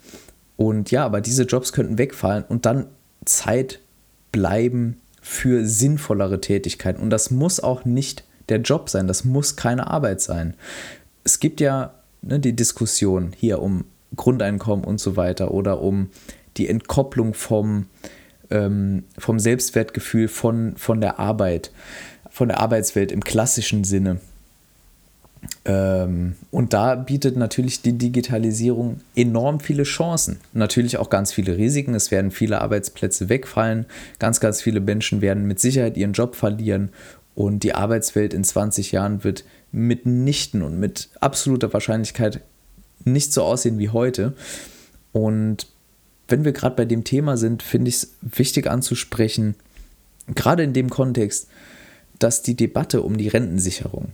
und 0.56 0.90
ja, 0.90 1.04
aber 1.04 1.20
diese 1.20 1.44
Jobs 1.44 1.72
könnten 1.72 1.98
wegfallen 1.98 2.44
und 2.48 2.66
dann 2.66 2.86
Zeit 3.24 3.80
bleiben 4.30 4.98
für 5.24 5.66
sinnvollere 5.66 6.38
Tätigkeiten. 6.38 7.00
Und 7.00 7.08
das 7.08 7.30
muss 7.30 7.58
auch 7.58 7.86
nicht 7.86 8.24
der 8.50 8.58
Job 8.58 8.90
sein, 8.90 9.06
das 9.06 9.24
muss 9.24 9.56
keine 9.56 9.86
Arbeit 9.86 10.20
sein. 10.20 10.52
Es 11.24 11.40
gibt 11.40 11.62
ja 11.62 11.94
ne, 12.20 12.38
die 12.38 12.54
Diskussion 12.54 13.32
hier 13.34 13.62
um 13.62 13.86
Grundeinkommen 14.14 14.84
und 14.84 15.00
so 15.00 15.16
weiter 15.16 15.50
oder 15.50 15.80
um 15.80 16.10
die 16.58 16.68
Entkopplung 16.68 17.32
vom, 17.32 17.86
ähm, 18.50 19.04
vom 19.16 19.38
Selbstwertgefühl 19.38 20.28
von, 20.28 20.76
von 20.76 21.00
der 21.00 21.18
Arbeit, 21.18 21.72
von 22.28 22.48
der 22.48 22.60
Arbeitswelt 22.60 23.10
im 23.10 23.24
klassischen 23.24 23.82
Sinne. 23.82 24.20
Ähm, 25.64 26.34
und 26.50 26.72
da 26.72 26.94
bietet 26.94 27.36
natürlich 27.36 27.82
die 27.82 27.96
Digitalisierung 27.96 29.00
enorm 29.16 29.60
viele 29.60 29.84
Chancen. 29.84 30.40
Natürlich 30.52 30.98
auch 30.98 31.10
ganz 31.10 31.32
viele 31.32 31.56
Risiken. 31.56 31.94
Es 31.94 32.10
werden 32.10 32.30
viele 32.30 32.60
Arbeitsplätze 32.60 33.28
wegfallen. 33.28 33.86
Ganz, 34.18 34.40
ganz 34.40 34.62
viele 34.62 34.80
Menschen 34.80 35.20
werden 35.20 35.46
mit 35.46 35.60
Sicherheit 35.60 35.96
ihren 35.96 36.12
Job 36.12 36.36
verlieren. 36.36 36.90
Und 37.34 37.64
die 37.64 37.74
Arbeitswelt 37.74 38.32
in 38.32 38.44
20 38.44 38.92
Jahren 38.92 39.24
wird 39.24 39.44
mitnichten 39.72 40.62
und 40.62 40.78
mit 40.78 41.08
absoluter 41.20 41.72
Wahrscheinlichkeit 41.72 42.40
nicht 43.04 43.32
so 43.32 43.42
aussehen 43.42 43.78
wie 43.78 43.88
heute. 43.88 44.34
Und 45.12 45.66
wenn 46.28 46.44
wir 46.44 46.52
gerade 46.52 46.76
bei 46.76 46.84
dem 46.84 47.04
Thema 47.04 47.36
sind, 47.36 47.62
finde 47.62 47.88
ich 47.88 47.96
es 47.96 48.14
wichtig 48.22 48.68
anzusprechen, 48.68 49.56
gerade 50.34 50.62
in 50.62 50.72
dem 50.72 50.90
Kontext, 50.90 51.48
dass 52.18 52.42
die 52.42 52.54
Debatte 52.54 53.02
um 53.02 53.16
die 53.16 53.28
Rentensicherung, 53.28 54.12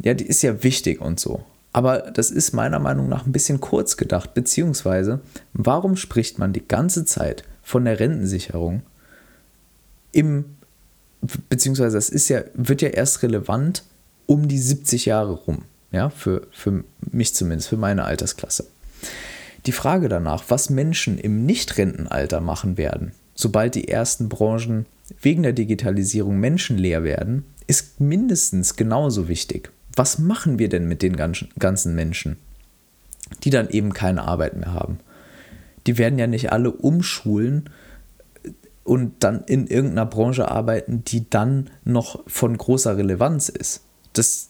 ja, 0.00 0.14
die 0.14 0.26
ist 0.26 0.42
ja 0.42 0.62
wichtig 0.62 1.00
und 1.00 1.18
so. 1.20 1.44
Aber 1.72 2.10
das 2.12 2.30
ist 2.30 2.52
meiner 2.52 2.78
Meinung 2.78 3.08
nach 3.08 3.26
ein 3.26 3.32
bisschen 3.32 3.60
kurz 3.60 3.96
gedacht, 3.96 4.34
beziehungsweise 4.34 5.20
warum 5.52 5.96
spricht 5.96 6.38
man 6.38 6.52
die 6.52 6.66
ganze 6.66 7.04
Zeit 7.04 7.44
von 7.62 7.84
der 7.84 8.00
Rentensicherung 8.00 8.82
im, 10.12 10.56
beziehungsweise 11.48 11.96
das 11.96 12.08
ist 12.08 12.28
ja, 12.28 12.42
wird 12.54 12.82
ja 12.82 12.88
erst 12.88 13.22
relevant 13.22 13.84
um 14.26 14.48
die 14.48 14.58
70 14.58 15.06
Jahre 15.06 15.32
rum, 15.32 15.62
ja, 15.92 16.10
für, 16.10 16.46
für 16.52 16.84
mich 17.10 17.34
zumindest, 17.34 17.68
für 17.68 17.76
meine 17.76 18.04
Altersklasse. 18.04 18.66
Die 19.66 19.72
Frage 19.72 20.08
danach, 20.08 20.44
was 20.48 20.70
Menschen 20.70 21.18
im 21.18 21.44
Nicht-Rentenalter 21.44 22.40
machen 22.40 22.78
werden, 22.78 23.12
sobald 23.34 23.74
die 23.74 23.88
ersten 23.88 24.28
Branchen 24.28 24.86
wegen 25.20 25.42
der 25.42 25.52
Digitalisierung 25.52 26.38
menschenleer 26.38 27.04
werden, 27.04 27.44
ist 27.66 28.00
mindestens 28.00 28.76
genauso 28.76 29.28
wichtig 29.28 29.70
was 29.98 30.18
machen 30.18 30.58
wir 30.58 30.68
denn 30.68 30.86
mit 30.86 31.02
den 31.02 31.16
ganzen 31.16 31.94
Menschen, 31.94 32.36
die 33.42 33.50
dann 33.50 33.68
eben 33.68 33.92
keine 33.92 34.22
Arbeit 34.22 34.56
mehr 34.56 34.72
haben? 34.72 35.00
Die 35.86 35.98
werden 35.98 36.18
ja 36.18 36.26
nicht 36.26 36.52
alle 36.52 36.70
umschulen 36.70 37.68
und 38.84 39.24
dann 39.24 39.42
in 39.44 39.66
irgendeiner 39.66 40.06
Branche 40.06 40.48
arbeiten, 40.48 41.02
die 41.04 41.28
dann 41.28 41.70
noch 41.84 42.22
von 42.26 42.56
großer 42.56 42.96
Relevanz 42.96 43.48
ist. 43.48 43.82
Das, 44.12 44.48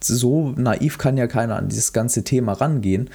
so 0.00 0.50
naiv 0.50 0.98
kann 0.98 1.16
ja 1.16 1.26
keiner 1.26 1.56
an 1.56 1.68
dieses 1.68 1.92
ganze 1.92 2.22
Thema 2.22 2.52
rangehen. 2.52 3.10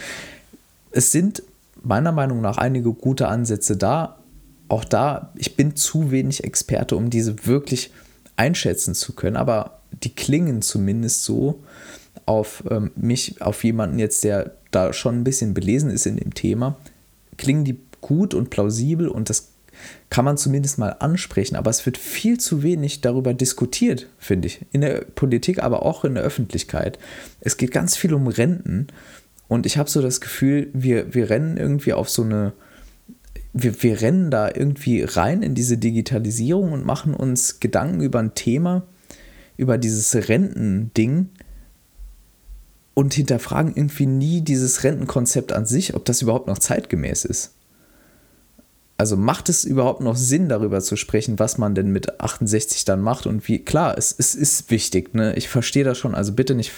Es 0.92 1.12
sind 1.12 1.44
meiner 1.84 2.12
Meinung 2.12 2.42
nach 2.42 2.58
einige 2.58 2.92
gute 2.92 3.28
Ansätze 3.28 3.78
da. 3.78 4.18
Auch 4.68 4.84
da, 4.84 5.32
ich 5.36 5.56
bin 5.56 5.76
zu 5.76 6.12
wenig 6.12 6.44
Experte, 6.44 6.96
um 6.96 7.10
diese 7.10 7.46
wirklich 7.46 7.92
einschätzen 8.36 8.96
zu 8.96 9.14
können, 9.14 9.36
aber 9.36 9.81
die 10.04 10.14
klingen 10.14 10.62
zumindest 10.62 11.24
so 11.24 11.64
auf 12.26 12.64
ähm, 12.70 12.92
mich, 12.96 13.42
auf 13.42 13.64
jemanden 13.64 14.00
jetzt, 14.00 14.24
der 14.24 14.56
da 14.72 14.94
schon 14.94 15.20
ein 15.20 15.24
bisschen 15.24 15.54
belesen 15.54 15.90
ist 15.90 16.06
in 16.06 16.18
dem 16.18 16.34
Thema, 16.34 16.78
klingen 17.38 17.66
die 17.66 17.78
gut 18.00 18.34
und 18.34 18.50
plausibel 18.50 19.08
und 19.08 19.30
das 19.30 19.50
kann 20.10 20.26
man 20.26 20.38
zumindest 20.38 20.78
mal 20.78 20.96
ansprechen, 21.00 21.56
aber 21.56 21.70
es 21.70 21.86
wird 21.86 21.98
viel 21.98 22.40
zu 22.40 22.62
wenig 22.62 23.02
darüber 23.02 23.34
diskutiert, 23.34 24.08
finde 24.20 24.48
ich. 24.48 24.66
In 24.72 24.82
der 24.82 25.06
Politik, 25.16 25.64
aber 25.64 25.84
auch 25.84 26.04
in 26.04 26.16
der 26.16 26.24
Öffentlichkeit. 26.24 27.00
Es 27.40 27.58
geht 27.58 27.72
ganz 27.72 27.96
viel 27.96 28.14
um 28.14 28.28
Renten 28.28 28.88
und 29.48 29.66
ich 29.66 29.78
habe 29.78 29.90
so 29.90 30.02
das 30.02 30.22
Gefühl, 30.22 30.70
wir, 30.74 31.14
wir 31.14 31.30
rennen 31.30 31.58
irgendwie 31.58 31.94
auf 31.94 32.10
so 32.10 32.24
eine, 32.24 32.54
wir, 33.54 33.82
wir 33.82 34.02
rennen 34.02 34.32
da 34.32 34.50
irgendwie 34.54 35.04
rein 35.04 35.42
in 35.42 35.56
diese 35.56 35.78
Digitalisierung 35.78 36.74
und 36.74 36.86
machen 36.86 37.14
uns 37.14 37.60
Gedanken 37.60 38.02
über 38.02 38.20
ein 38.20 38.36
Thema, 38.36 38.84
über 39.62 39.78
dieses 39.78 40.28
Rentending 40.28 41.30
und 42.96 43.14
hinterfragen 43.14 43.76
irgendwie 43.76 44.08
nie 44.08 44.42
dieses 44.42 44.84
Rentenkonzept 44.84 45.54
an 45.54 45.68
sich, 45.68 45.94
ob 45.94 46.04
das 46.04 46.24
überhaupt 46.24 46.48
noch 46.48 46.58
zeitgemäß 46.58 47.26
ist. 47.26 47.54
Also 48.98 49.18
macht 49.18 49.50
es 49.50 49.64
überhaupt 49.64 50.02
noch 50.02 50.16
Sinn, 50.16 50.50
darüber 50.50 50.82
zu 50.82 50.96
sprechen, 50.96 51.38
was 51.38 51.60
man 51.60 51.76
denn 51.76 51.92
mit 51.92 52.20
68 52.20 52.86
dann 52.86 53.02
macht 53.02 53.28
und 53.28 53.48
wie? 53.48 53.60
Klar, 53.60 53.96
es, 54.00 54.16
es 54.18 54.34
ist 54.34 54.72
wichtig, 54.72 55.14
ne? 55.14 55.36
Ich 55.36 55.48
verstehe 55.48 55.84
das 55.84 56.00
schon. 56.00 56.16
Also 56.16 56.34
bitte 56.34 56.56
nicht 56.56 56.72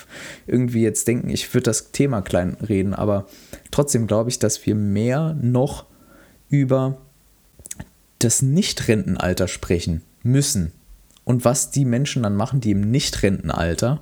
irgendwie 0.46 0.82
jetzt 0.82 1.08
denken, 1.08 1.30
ich 1.30 1.54
würde 1.54 1.63
das 1.63 1.91
Thema 1.91 2.22
klein 2.22 2.58
reden, 2.67 2.93
aber 2.93 3.28
trotzdem 3.72 4.08
glaube 4.08 4.30
ich, 4.30 4.39
dass 4.39 4.65
wir 4.65 4.76
mehr 4.76 5.38
noch 5.41 5.86
über 6.50 6.98
das 8.19 8.41
Nicht-Rentenalter 8.41 9.48
sprechen 9.48 10.02
müssen 10.22 10.74
und 11.26 11.46
was 11.46 11.72
die 11.72 11.86
Menschen 11.86 12.24
dann 12.24 12.36
machen, 12.36 12.60
die 12.60 12.72
im 12.72 12.92
Nicht-Rentenalter 12.92 14.02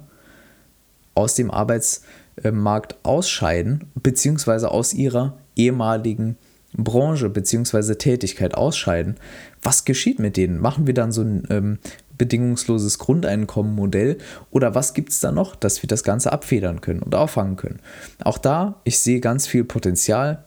aus 1.16 1.36
dem 1.36 1.52
Arbeitsmarkt 1.52 2.96
ausscheiden, 3.04 3.86
beziehungsweise 3.96 4.72
aus 4.72 4.94
ihrer 4.94 5.38
ehemaligen 5.56 6.38
Branche 6.74 7.30
beziehungsweise 7.30 7.98
Tätigkeit 7.98 8.56
ausscheiden. 8.56 9.16
Was 9.62 9.86
geschieht 9.86 10.20
mit 10.20 10.38
denen? 10.38 10.60
Machen 10.60 10.88
wir 10.88 10.94
dann 10.94 11.12
so 11.12 11.22
ein 11.22 11.44
ähm, 11.50 11.80
bedingungsloses 12.18 12.98
Grundeinkommenmodell 12.98 14.18
oder 14.52 14.74
was 14.74 14.94
gibt 14.94 15.12
es 15.12 15.20
da 15.20 15.32
noch, 15.32 15.56
dass 15.56 15.84
wir 15.84 15.88
das 15.88 16.04
Ganze 16.04 16.32
abfedern 16.32 16.80
können 16.82 17.02
und 17.02 17.14
auffangen 17.14 17.56
können? 17.58 17.80
Auch 18.24 18.38
da, 18.38 18.80
ich 18.84 19.00
sehe 19.00 19.20
ganz 19.20 19.48
viel 19.48 19.64
Potenzial 19.64 20.44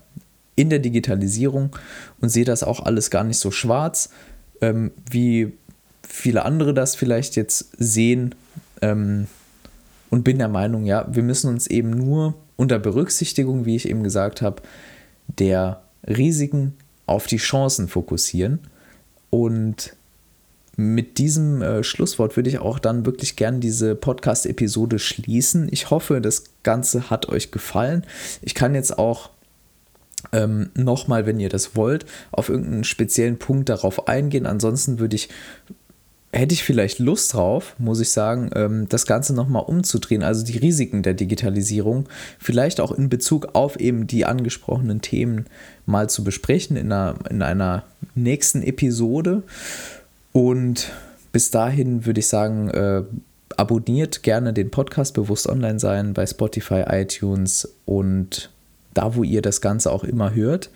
in 0.56 0.70
der 0.70 0.78
Digitalisierung 0.78 1.76
und 2.20 2.28
sehe 2.28 2.44
das 2.44 2.62
auch 2.62 2.80
alles 2.80 3.10
gar 3.10 3.24
nicht 3.24 3.38
so 3.38 3.50
schwarz, 3.50 4.10
ähm, 4.60 4.92
wie 5.10 5.52
viele 6.06 6.44
andere 6.44 6.74
das 6.74 6.94
vielleicht 6.94 7.36
jetzt 7.36 7.70
sehen 7.78 8.34
ähm, 8.82 9.26
und 10.10 10.24
bin 10.24 10.38
der 10.38 10.48
Meinung, 10.48 10.84
ja, 10.84 11.06
wir 11.10 11.22
müssen 11.22 11.48
uns 11.48 11.66
eben 11.66 11.90
nur 11.90 12.34
unter 12.56 12.78
Berücksichtigung, 12.78 13.64
wie 13.64 13.76
ich 13.76 13.88
eben 13.88 14.02
gesagt 14.02 14.42
habe, 14.42 14.62
der 15.26 15.82
Risiken 16.06 16.74
auf 17.06 17.26
die 17.26 17.38
Chancen 17.38 17.88
fokussieren. 17.88 18.60
Und 19.30 19.94
mit 20.76 21.18
diesem 21.18 21.62
äh, 21.62 21.84
Schlusswort 21.84 22.36
würde 22.36 22.50
ich 22.50 22.58
auch 22.58 22.78
dann 22.78 23.06
wirklich 23.06 23.36
gern 23.36 23.60
diese 23.60 23.94
Podcast-Episode 23.94 24.98
schließen. 24.98 25.68
Ich 25.70 25.90
hoffe, 25.90 26.20
das 26.20 26.44
Ganze 26.62 27.10
hat 27.10 27.28
euch 27.28 27.50
gefallen. 27.50 28.04
Ich 28.42 28.54
kann 28.54 28.74
jetzt 28.74 28.98
auch 28.98 29.30
ähm, 30.32 30.70
nochmal, 30.74 31.26
wenn 31.26 31.38
ihr 31.38 31.48
das 31.48 31.76
wollt, 31.76 32.06
auf 32.32 32.48
irgendeinen 32.48 32.84
speziellen 32.84 33.38
Punkt 33.38 33.68
darauf 33.68 34.08
eingehen. 34.08 34.46
Ansonsten 34.46 34.98
würde 34.98 35.16
ich 35.16 35.28
hätte 36.34 36.52
ich 36.52 36.64
vielleicht 36.64 36.98
Lust 36.98 37.32
drauf, 37.34 37.74
muss 37.78 38.00
ich 38.00 38.10
sagen, 38.10 38.50
ähm, 38.54 38.88
das 38.88 39.06
Ganze 39.06 39.34
nochmal 39.34 39.62
umzudrehen, 39.64 40.22
also 40.22 40.44
die 40.44 40.58
Risiken 40.58 41.02
der 41.02 41.14
Digitalisierung, 41.14 42.06
vielleicht 42.38 42.80
auch 42.80 42.92
in 42.92 43.08
Bezug 43.08 43.50
auf 43.54 43.78
eben 43.78 44.06
die 44.06 44.24
angesprochenen 44.24 45.00
Themen 45.00 45.46
mal 45.86 46.10
zu 46.10 46.24
besprechen 46.24 46.76
in 46.76 46.92
einer, 46.92 47.14
in 47.30 47.42
einer 47.42 47.84
nächsten 48.14 48.62
Episode. 48.62 49.42
Und 50.32 50.92
bis 51.32 51.50
dahin 51.50 52.04
würde 52.04 52.20
ich 52.20 52.26
sagen, 52.26 52.68
äh, 52.70 53.02
abonniert 53.56 54.22
gerne 54.24 54.52
den 54.52 54.70
Podcast 54.70 55.14
Bewusst 55.14 55.48
Online 55.48 55.78
sein 55.78 56.14
bei 56.14 56.26
Spotify, 56.26 56.84
iTunes 56.88 57.68
und 57.84 58.50
da, 58.92 59.14
wo 59.14 59.22
ihr 59.22 59.42
das 59.42 59.60
Ganze 59.60 59.92
auch 59.92 60.04
immer 60.04 60.34
hört. 60.34 60.70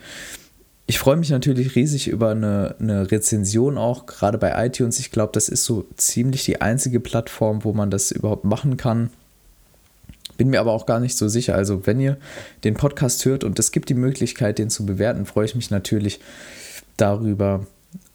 Ich 0.91 0.99
freue 0.99 1.17
mich 1.17 1.29
natürlich 1.29 1.77
riesig 1.77 2.09
über 2.09 2.31
eine, 2.31 2.75
eine 2.81 3.11
Rezension 3.11 3.77
auch, 3.77 4.07
gerade 4.07 4.39
bei 4.39 4.67
iTunes. 4.67 4.99
Ich 4.99 5.11
glaube, 5.11 5.33
das 5.35 5.51
ist 5.51 5.65
so 5.65 5.87
ziemlich 5.97 6.47
die 6.47 6.63
einzige 6.63 6.99
Plattform, 6.99 7.63
wo 7.63 7.75
man 7.75 7.91
das 7.91 8.11
überhaupt 8.11 8.47
machen 8.47 8.79
kann. 8.79 9.11
Bin 10.39 10.49
mir 10.49 10.61
aber 10.61 10.73
auch 10.73 10.87
gar 10.87 10.99
nicht 10.99 11.19
so 11.19 11.29
sicher. 11.29 11.55
Also, 11.55 11.87
wenn 11.87 12.01
ihr 12.01 12.17
den 12.65 12.73
Podcast 12.73 13.27
hört 13.27 13.45
und 13.45 13.59
es 13.59 13.71
gibt 13.71 13.91
die 13.91 13.95
Möglichkeit, 13.95 14.59
den 14.59 14.71
zu 14.71 14.87
bewerten, 14.87 15.27
freue 15.27 15.45
ich 15.45 15.55
mich 15.55 15.71
natürlich 15.71 16.21
darüber. 16.97 17.67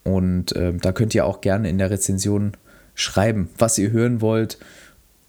Und 0.04 0.56
äh, 0.56 0.74
da 0.74 0.94
könnt 0.94 1.14
ihr 1.14 1.28
auch 1.28 1.42
gerne 1.42 1.70
in 1.70 1.78
der 1.78 1.92
Rezension 1.92 2.54
schreiben, 2.96 3.52
was 3.56 3.78
ihr 3.78 3.92
hören 3.92 4.20
wollt, 4.20 4.58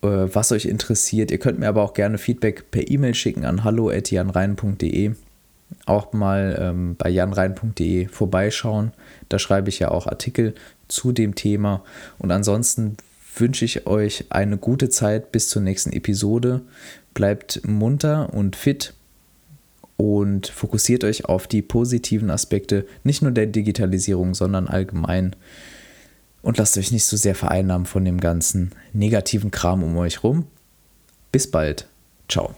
äh, 0.01 0.07
was 0.07 0.51
euch 0.51 0.65
interessiert. 0.65 1.31
Ihr 1.31 1.39
könnt 1.39 1.59
mir 1.59 1.69
aber 1.69 1.83
auch 1.83 1.93
gerne 1.93 2.17
Feedback 2.17 2.71
per 2.71 2.91
E-Mail 2.91 3.15
schicken 3.15 3.45
an 3.45 3.65
hallo.janrein.de 3.65 5.13
auch 5.87 6.13
mal 6.13 6.57
ähm, 6.61 6.97
bei 6.97 7.11
janrein.de 7.11 8.09
vorbeischauen. 8.09 8.93
Da 9.29 9.39
schreibe 9.39 9.69
ich 9.69 9.79
ja 9.79 9.91
auch 9.91 10.07
Artikel 10.07 10.55
zu 10.89 11.13
dem 11.13 11.35
Thema. 11.35 11.83
Und 12.19 12.31
ansonsten 12.31 12.97
wünsche 13.37 13.65
ich 13.65 13.87
euch 13.87 14.27
eine 14.31 14.57
gute 14.57 14.89
Zeit 14.89 15.33
bis 15.33 15.49
zur 15.49 15.63
nächsten 15.63 15.93
Episode. 15.93 16.63
Bleibt 17.15 17.67
munter 17.67 18.33
und 18.33 18.57
fit 18.57 18.95
und 19.97 20.49
fokussiert 20.49 21.05
euch 21.05 21.25
auf 21.27 21.47
die 21.47 21.63
positiven 21.63 22.31
Aspekte, 22.31 22.87
nicht 23.05 23.23
nur 23.23 23.31
der 23.31 23.47
Digitalisierung, 23.47 24.35
sondern 24.35 24.69
allgemein. 24.69 25.37
Und 26.43 26.59
lasst 26.59 26.77
euch 26.77 26.93
nicht 26.93 27.05
so 27.05 27.17
sehr 27.17 27.35
vereinnahmen 27.35 27.87
von 27.87 28.05
dem 28.05 28.21
ganzen 28.21 28.73
negativen 28.93 29.51
Kram 29.51 29.83
um 29.83 29.97
euch 29.97 30.23
rum. 30.23 30.47
Bis 31.33 31.51
bald. 31.51 31.87
Ciao. 32.29 32.55